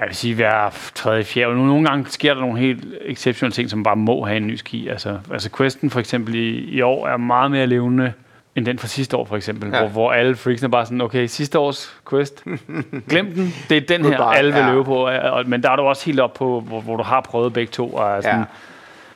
Jeg 0.00 0.06
vil 0.08 0.14
sige, 0.16 0.34
hver 0.34 0.90
tredje, 0.94 1.24
fjerde. 1.24 1.46
og 1.48 1.54
Nogle 1.56 1.88
gange 1.88 2.06
sker 2.08 2.34
der 2.34 2.40
nogle 2.40 2.58
helt 2.58 2.84
exceptionelle 3.04 3.52
ting, 3.52 3.70
som 3.70 3.82
bare 3.82 3.96
må 3.96 4.24
have 4.24 4.36
en 4.36 4.46
ny 4.46 4.56
ski. 4.56 4.88
Altså, 4.88 5.18
altså 5.32 5.50
Questen 5.56 5.90
for 5.90 6.00
eksempel 6.00 6.34
i, 6.34 6.58
i 6.58 6.80
år 6.80 7.08
er 7.08 7.16
meget 7.16 7.50
mere 7.50 7.66
levende 7.66 8.12
end 8.56 8.66
den 8.66 8.78
fra 8.78 8.86
sidste 8.88 9.16
år 9.16 9.24
for 9.24 9.36
eksempel, 9.36 9.70
Ja. 9.70 9.76
ja. 9.76 9.80
hvor, 9.82 9.88
hvor 9.90 10.12
alle 10.12 10.36
freaks 10.36 10.62
er 10.62 10.68
bare 10.68 10.86
sådan, 10.86 11.00
okay, 11.00 11.26
sidste 11.26 11.58
års 11.58 11.96
quest, 12.10 12.44
glem 13.10 13.26
den, 13.34 13.54
det 13.68 13.76
er 13.76 13.80
den 13.96 14.04
her, 14.04 14.16
Goodbye, 14.16 14.36
alle 14.38 14.52
vil 14.52 14.60
ja. 14.60 14.70
løbe 14.70 14.84
på, 14.84 15.06
og, 15.08 15.44
men 15.48 15.62
der 15.62 15.70
er 15.70 15.76
du 15.76 15.82
også 15.82 16.06
helt 16.06 16.20
op 16.20 16.34
på, 16.34 16.60
hvor, 16.60 16.80
hvor 16.80 16.96
du 16.96 17.02
har 17.02 17.20
prøvet 17.20 17.52
begge 17.52 17.70
to, 17.70 17.88
og 17.88 18.22
sådan, 18.22 18.34
Ja. 18.36 18.40
ja. 18.40 18.44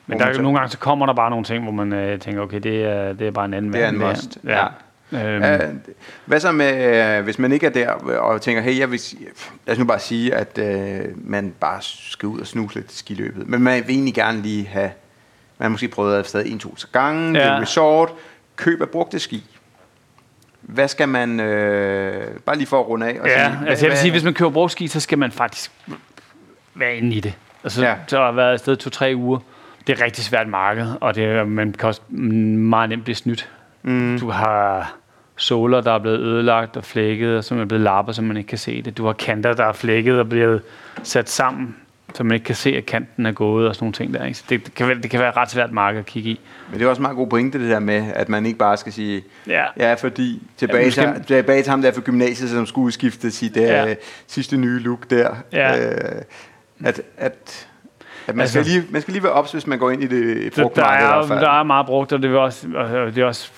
Men 0.07 0.19
der, 0.19 0.41
nogle 0.41 0.57
gange 0.57 0.71
så 0.71 0.77
kommer 0.77 1.05
der 1.05 1.13
bare 1.13 1.29
nogle 1.29 1.45
ting, 1.45 1.63
hvor 1.63 1.71
man 1.71 1.93
øh, 1.93 2.19
tænker, 2.19 2.41
okay, 2.41 2.59
det 2.59 2.83
er, 2.83 3.13
det 3.13 3.27
er 3.27 3.31
bare 3.31 3.45
en 3.45 3.53
anden 3.53 3.73
Det 3.73 3.83
er 3.83 3.89
en 3.89 3.97
must, 3.99 4.37
her. 4.43 4.57
Ja. 4.57 4.65
Øhm, 5.13 5.43
Øh, 5.43 5.59
hvad 6.25 6.39
så 6.39 6.51
med, 6.51 7.17
øh, 7.17 7.23
hvis 7.23 7.39
man 7.39 7.51
ikke 7.51 7.65
er 7.65 7.69
der 7.69 7.89
og 8.19 8.41
tænker, 8.41 8.61
hey, 8.61 8.79
jeg 8.79 8.91
vil, 8.91 8.99
lad 9.67 9.73
os 9.73 9.79
nu 9.79 9.85
bare 9.85 9.99
sige, 9.99 10.35
at 10.35 10.57
øh, 10.57 11.05
man 11.15 11.53
bare 11.59 11.79
skal 11.81 12.27
ud 12.27 12.39
og 12.39 12.47
snuse 12.47 12.75
lidt 12.75 12.91
skiløbet, 12.91 13.47
men 13.49 13.61
man 13.61 13.83
vil 13.87 13.95
egentlig 13.95 14.13
gerne 14.13 14.41
lige 14.41 14.67
have, 14.67 14.91
man 15.57 15.63
har 15.63 15.69
måske 15.69 15.87
prøvet 15.87 16.15
at 16.19 16.27
stadig 16.27 16.51
en-to 16.51 16.75
gange, 16.91 17.39
ja. 17.39 17.55
en 17.55 17.61
resort, 17.61 18.09
køb 18.55 18.81
af 18.81 18.89
brugte 18.89 19.19
ski. 19.19 19.43
Hvad 20.61 20.87
skal 20.87 21.09
man, 21.09 21.39
øh, 21.39 22.27
bare 22.45 22.57
lige 22.57 22.67
for 22.67 22.79
at 22.79 22.87
runde 22.87 23.05
af 23.07 23.19
og 23.19 23.27
Ja, 23.27 23.51
sige, 23.51 23.69
altså 23.69 23.85
jeg 23.85 23.91
vil 23.91 23.97
sige, 23.99 24.11
hvis 24.11 24.23
man 24.23 24.33
køber 24.33 24.51
brugski, 24.51 24.87
så 24.87 24.99
skal 24.99 25.17
man 25.17 25.31
faktisk 25.31 25.71
være 26.75 26.95
inde 26.97 27.15
i 27.15 27.19
det. 27.19 27.33
Altså, 27.63 27.85
Ja. 27.85 27.95
så 28.07 28.17
har 28.17 28.25
jeg 28.25 28.35
været 28.35 28.51
afsted 28.53 28.75
to-tre 28.75 29.13
uger. 29.15 29.39
Det 29.87 29.99
er 29.99 30.05
rigtig 30.05 30.23
svært 30.23 30.47
marked, 30.47 30.87
og 31.01 31.15
det, 31.15 31.23
er- 31.25 31.45
man 31.45 31.71
kan 31.73 31.87
også 31.87 32.01
meget 32.11 32.89
nemt 32.89 33.03
blive 33.03 33.15
snydt. 33.15 33.49
Mm. 33.83 34.17
Du 34.19 34.29
har 34.29 34.95
såler, 35.41 35.81
der 35.81 35.91
er 35.91 35.99
blevet 35.99 36.19
ødelagt 36.19 36.77
og 36.77 36.83
flækket, 36.85 37.37
og 37.37 37.43
som 37.43 37.59
er 37.59 37.65
blevet 37.65 37.83
lappet, 37.83 38.15
så 38.15 38.21
man 38.21 38.37
ikke 38.37 38.47
kan 38.47 38.57
se 38.57 38.81
det. 38.81 38.97
Du 38.97 39.05
har 39.05 39.13
kanter, 39.13 39.53
der 39.53 39.65
er 39.65 39.73
flækket 39.73 40.19
og 40.19 40.29
blevet 40.29 40.61
sat 41.03 41.29
sammen, 41.29 41.75
så 42.13 42.23
man 42.23 42.33
ikke 42.33 42.43
kan 42.45 42.55
se, 42.55 42.69
at 42.77 42.85
kanten 42.85 43.25
er 43.25 43.31
gået 43.31 43.67
og 43.67 43.75
sådan 43.75 43.83
nogle 43.85 43.93
ting 43.93 44.13
der. 44.13 44.25
Ikke? 44.25 44.37
Så 44.37 44.43
det, 44.49 44.65
det, 44.65 44.73
kan, 44.75 44.87
være- 44.87 45.01
det 45.01 45.09
kan 45.11 45.19
være 45.19 45.29
et 45.29 45.37
ret 45.37 45.51
svært 45.51 45.71
marked 45.71 45.99
at 45.99 46.05
kigge 46.05 46.29
i. 46.29 46.39
Men 46.69 46.79
det 46.79 46.85
er 46.85 46.89
også 46.89 46.99
en 46.99 47.01
meget 47.01 47.15
god 47.17 47.27
pointe, 47.27 47.59
det 47.59 47.69
der 47.69 47.79
med, 47.79 48.03
at 48.15 48.29
man 48.29 48.45
ikke 48.45 48.57
bare 48.59 48.77
skal 48.77 48.93
sige, 48.93 49.21
Ja, 49.47 49.63
ja, 49.77 49.93
fordi 49.93 50.41
tilbage, 50.57 50.79
Ja, 50.79 50.85
måske- 51.11 51.23
til, 51.27 51.35
tilbage 51.35 51.63
til 51.63 51.69
ham 51.69 51.81
der 51.81 51.91
for 51.91 52.01
gymnasiet, 52.01 52.49
som 52.49 52.65
skulle 52.65 52.85
udskifte 52.85 53.31
sit 53.31 53.57
ja. 53.57 53.61
Ja. 53.83 53.89
øh, 53.89 53.95
sidste 54.27 54.57
nye 54.57 54.79
look 54.79 55.09
der. 55.09 55.35
Ja. 55.53 55.89
Øh, 55.91 55.97
at, 56.83 57.01
at, 57.17 57.67
at 58.27 58.35
man, 58.35 58.39
Altså- 58.41 58.53
skal 58.63 58.65
lige, 58.73 58.83
man 58.91 59.01
skal 59.01 59.11
lige 59.11 59.23
være 59.23 59.33
ops, 59.33 59.51
hvis 59.51 59.67
man 59.67 59.79
går 59.79 59.91
ind 59.91 60.03
i 60.03 60.07
det 60.07 60.55
Så 60.55 60.69
der 60.75 60.85
er, 60.85 61.21
der 61.27 61.59
er 61.59 61.63
meget 61.63 61.85
brugt, 61.85 62.13
og 62.13 62.21
det 62.23 62.31
er 62.31 62.37
også, 62.37 62.67
og 62.75 62.89
det 63.15 63.17
er 63.17 63.25
også 63.25 63.51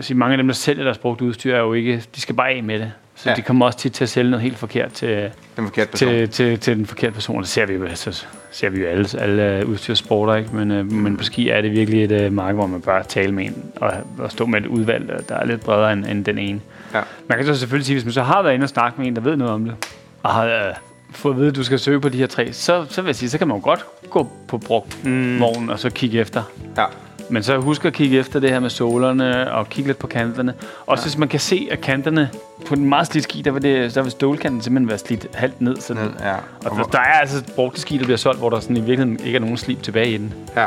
sige, 0.00 0.16
mange 0.16 0.32
af 0.32 0.36
dem, 0.38 0.46
der 0.46 0.54
sælger 0.54 0.84
deres 0.84 0.98
brugt 0.98 1.20
udstyr, 1.20 1.54
er 1.54 1.60
jo 1.60 1.72
ikke, 1.72 2.02
de 2.16 2.20
skal 2.20 2.34
bare 2.34 2.48
af 2.50 2.62
med 2.62 2.78
det. 2.78 2.92
Så 3.14 3.30
Ja. 3.30 3.34
de 3.34 3.42
kommer 3.42 3.66
også 3.66 3.78
tit 3.78 3.92
til 3.92 4.04
at 4.04 4.08
sælge 4.08 4.30
noget 4.30 4.42
helt 4.42 4.58
forkert 4.58 4.92
til, 4.92 5.30
Den 5.56 5.64
forkerte 5.66 5.90
person. 5.90 6.08
til, 6.08 6.28
til, 6.28 6.58
til 6.58 6.76
den 6.76 6.86
forkerte 6.86 7.12
person. 7.14 7.40
Det 7.40 7.48
ser 7.48 7.66
vi 7.66 7.74
jo, 7.74 7.84
altså, 7.84 8.24
ser 8.50 8.68
vi 8.70 8.80
jo 8.80 8.86
alle, 8.86 9.08
alle 9.18 9.58
øh, 9.58 9.68
udstyrssporter, 9.68 10.34
ikke? 10.34 10.56
Men, 10.56 10.70
øh, 10.70 10.92
men 10.92 11.16
på 11.16 11.24
ski 11.24 11.48
er 11.48 11.60
det 11.60 11.72
virkelig 11.72 12.04
et 12.04 12.12
øh, 12.12 12.32
marked, 12.32 12.54
hvor 12.54 12.66
man 12.66 12.80
bør 12.80 13.02
tale 13.02 13.32
med 13.32 13.44
en 13.44 13.64
og, 13.76 13.92
og 14.18 14.30
stå 14.30 14.46
med 14.46 14.60
et 14.60 14.66
udvalg, 14.66 15.10
øh, 15.10 15.18
der 15.28 15.34
er 15.34 15.44
lidt 15.46 15.60
bredere 15.60 15.92
end, 15.92 16.06
end 16.06 16.24
den 16.24 16.38
ene. 16.38 16.60
Ja. 16.94 17.00
Man 17.28 17.38
kan 17.38 17.46
så 17.46 17.54
selvfølgelig 17.54 17.86
sige, 17.86 17.94
hvis 17.94 18.04
man 18.04 18.12
så 18.12 18.22
har 18.22 18.42
været 18.42 18.54
inde 18.54 18.64
og 18.64 18.68
snakke 18.68 19.00
med 19.00 19.06
en, 19.08 19.16
der 19.16 19.22
ved 19.22 19.36
noget 19.36 19.52
om 19.52 19.64
det, 19.64 19.74
og 20.22 20.30
har 20.30 20.44
øh, 20.46 20.74
fået 21.10 21.32
at 21.32 21.38
vide, 21.38 21.48
at 21.48 21.56
du 21.56 21.64
skal 21.64 21.78
søge 21.78 22.00
på 22.00 22.08
de 22.08 22.18
her 22.18 22.26
tre, 22.26 22.52
så, 22.52 22.84
så 22.90 23.02
vil 23.02 23.08
jeg 23.08 23.16
sige, 23.16 23.30
så 23.30 23.38
kan 23.38 23.48
man 23.48 23.56
jo 23.56 23.62
godt 23.64 23.84
gå 24.10 24.28
på 24.48 24.58
brugt 24.58 25.04
mm. 25.04 25.42
og 25.42 25.78
så 25.78 25.90
kigge 25.90 26.18
efter. 26.20 26.42
Ja. 26.76 26.84
Men 27.32 27.42
så 27.42 27.56
husk 27.58 27.84
at 27.84 27.92
kigge 27.92 28.18
efter 28.18 28.40
det 28.40 28.50
her 28.50 28.60
med 28.60 28.70
sålerne 28.70 29.52
og 29.52 29.68
kigge 29.68 29.88
lidt 29.88 29.98
på 29.98 30.06
kanterne. 30.06 30.54
Også 30.86 31.02
ja. 31.02 31.06
hvis 31.08 31.18
man 31.18 31.28
kan 31.28 31.40
se, 31.40 31.68
at 31.70 31.80
kanterne 31.80 32.30
på 32.66 32.74
den 32.74 32.88
meget 32.88 33.06
slidte 33.06 33.28
ski, 33.28 33.42
der 33.42 33.50
vil, 33.50 33.62
det, 33.62 33.94
der 33.94 34.02
vil 34.02 34.10
stålkanten 34.10 34.60
simpelthen 34.62 34.88
være 34.88 34.98
slidt 34.98 35.26
halvt 35.34 35.60
ned. 35.60 35.76
Så 35.76 35.94
Ned, 35.94 36.02
ja. 36.20 36.32
og 36.32 36.38
Og, 36.64 36.76
der, 36.76 36.82
der 36.84 36.98
er 36.98 37.02
altså 37.20 37.42
brugte 37.54 37.80
ski, 37.80 37.98
der 37.98 38.04
bliver 38.04 38.16
solgt, 38.16 38.38
hvor 38.38 38.50
der 38.50 38.60
sådan 38.60 38.76
i 38.76 38.80
virkeligheden 38.80 39.20
ikke 39.26 39.36
er 39.36 39.40
nogen 39.40 39.56
slip 39.56 39.82
tilbage 39.82 40.10
i 40.10 40.16
den. 40.18 40.34
ja. 40.56 40.66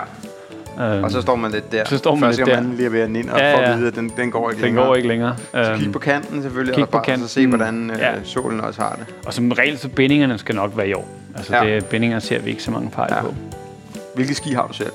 Øhm, 0.80 1.04
og 1.04 1.12
så 1.12 1.22
står 1.22 1.36
man 1.36 1.52
lidt 1.52 1.72
der. 1.72 1.84
Så 1.86 1.98
står 1.98 2.16
man 2.16 2.24
Første 2.24 2.42
lidt 2.46 2.56
der. 2.56 2.62
man 2.62 2.76
lige 2.76 2.92
ved 2.92 3.00
at 3.02 3.10
ind 3.10 3.30
og 3.30 3.40
Ja, 3.40 3.54
får 3.56 3.62
ja. 3.62 3.72
at 3.72 3.78
vide, 3.78 3.88
at 3.88 3.96
den, 3.96 4.12
den 4.18 4.32
går 4.32 4.50
ikke 4.50 4.60
den 4.62 4.66
længere. 4.66 4.86
går 4.86 4.96
ikke 4.96 5.08
længere. 5.08 5.36
Så 5.52 5.72
Øhm, 5.72 5.80
kig 5.80 5.92
på 5.92 6.00
kanten 6.00 6.42
selvfølgelig, 6.42 6.76
kig 6.76 6.84
og 6.84 6.90
på 6.90 6.98
bare 7.06 7.18
så 7.18 7.28
se, 7.28 7.42
kanten. 7.42 7.50
hvordan 7.60 7.92
øh, 7.92 8.00
Ja. 8.00 8.12
solen 8.24 8.62
også 8.62 8.82
har 8.82 8.96
det. 9.00 9.16
og 9.26 9.34
som 9.34 9.52
regel, 9.52 9.78
så 9.78 9.90
bindingerne 9.90 10.38
skal 10.38 10.56
nok 10.56 10.72
være 10.78 10.88
i 10.90 10.94
år. 10.94 11.08
Altså 11.36 11.56
Ja. 11.56 11.76
det, 11.76 11.86
bindinger 11.86 12.20
ser 12.20 12.40
vi 12.40 12.50
ikke 12.50 12.64
så 12.64 12.72
mange 12.72 12.92
fejl 12.92 13.14
ja. 13.16 13.22
på. 13.22 13.34
Hvilke 14.16 14.36
ski 14.36 14.54
har 14.54 14.68
du 14.68 14.74
selv? 14.74 14.92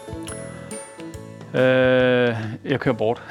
Øh, 1.54 2.36
jeg 2.64 2.80
kører 2.80 2.94
bort. 2.94 3.22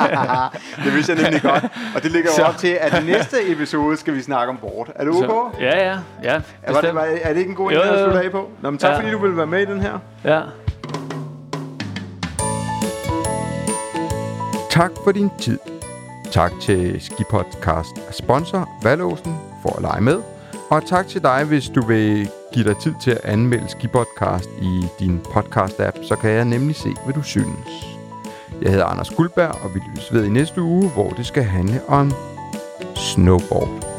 det 0.84 0.94
vidste 0.94 1.12
jeg 1.12 1.22
nemlig 1.22 1.42
godt. 1.42 1.64
Og 1.94 2.02
det 2.02 2.10
ligger 2.12 2.30
jo 2.30 2.36
Så- 2.36 2.42
op 2.42 2.56
til, 2.56 2.78
at 2.80 3.02
i 3.02 3.06
næste 3.06 3.36
episode 3.52 3.96
skal 3.96 4.14
vi 4.14 4.22
snakke 4.22 4.50
om 4.50 4.56
bord. 4.58 4.88
Er 4.94 5.04
du 5.04 5.24
ok? 5.24 5.60
ja, 5.60 5.90
ja, 5.90 5.98
ja. 6.22 6.40
Er, 6.62 6.72
var 6.72 6.80
det, 6.80 6.94
var, 6.94 7.00
er 7.22 7.28
det 7.32 7.38
ikke 7.40 7.50
en 7.50 7.56
god 7.56 7.72
idé 7.72 7.74
at 7.76 7.98
slutte 8.04 8.22
af 8.22 8.30
på? 8.30 8.50
Nå, 8.62 8.70
men 8.70 8.78
tak 8.78 8.90
Ja. 8.90 8.96
fordi 8.98 9.10
du 9.10 9.18
ville 9.18 9.36
være 9.36 9.46
med 9.46 9.62
i 9.62 9.64
den 9.64 9.80
her. 9.80 9.98
Ja. 10.24 10.40
Tak 14.70 14.90
for 15.04 15.12
din 15.12 15.30
tid. 15.40 15.58
Tak 16.32 16.52
til 16.62 17.00
Skipodcast 17.00 17.90
sponsor 18.10 18.68
Valåsen 18.82 19.36
for 19.62 19.76
at 19.76 19.82
lege 19.82 20.00
med. 20.00 20.22
Og 20.72 20.86
tak 20.86 21.08
til 21.08 21.22
dig, 21.22 21.44
hvis 21.44 21.68
du 21.68 21.86
vil 21.86 22.28
give 22.52 22.64
dig 22.64 22.76
tid 22.76 22.94
til 23.02 23.10
at 23.10 23.20
anmelde 23.24 23.68
Skipodcast 23.68 24.50
i 24.62 24.86
din 24.98 25.20
podcast-app, 25.24 26.04
så 26.08 26.16
kan 26.20 26.30
jeg 26.30 26.44
nemlig 26.44 26.76
se, 26.76 26.88
hvad 27.04 27.14
du 27.14 27.22
synes. 27.22 27.68
Jeg 28.62 28.70
hedder 28.70 28.86
Anders 28.86 29.10
Guldberg, 29.10 29.64
og 29.64 29.74
vi 29.74 29.80
lyttes 29.88 30.12
ved 30.12 30.24
i 30.24 30.28
næste 30.28 30.62
uge, 30.62 30.88
hvor 30.88 31.10
det 31.10 31.26
skal 31.26 31.42
handle 31.42 31.80
om 31.88 32.12
snowboard. 32.96 33.91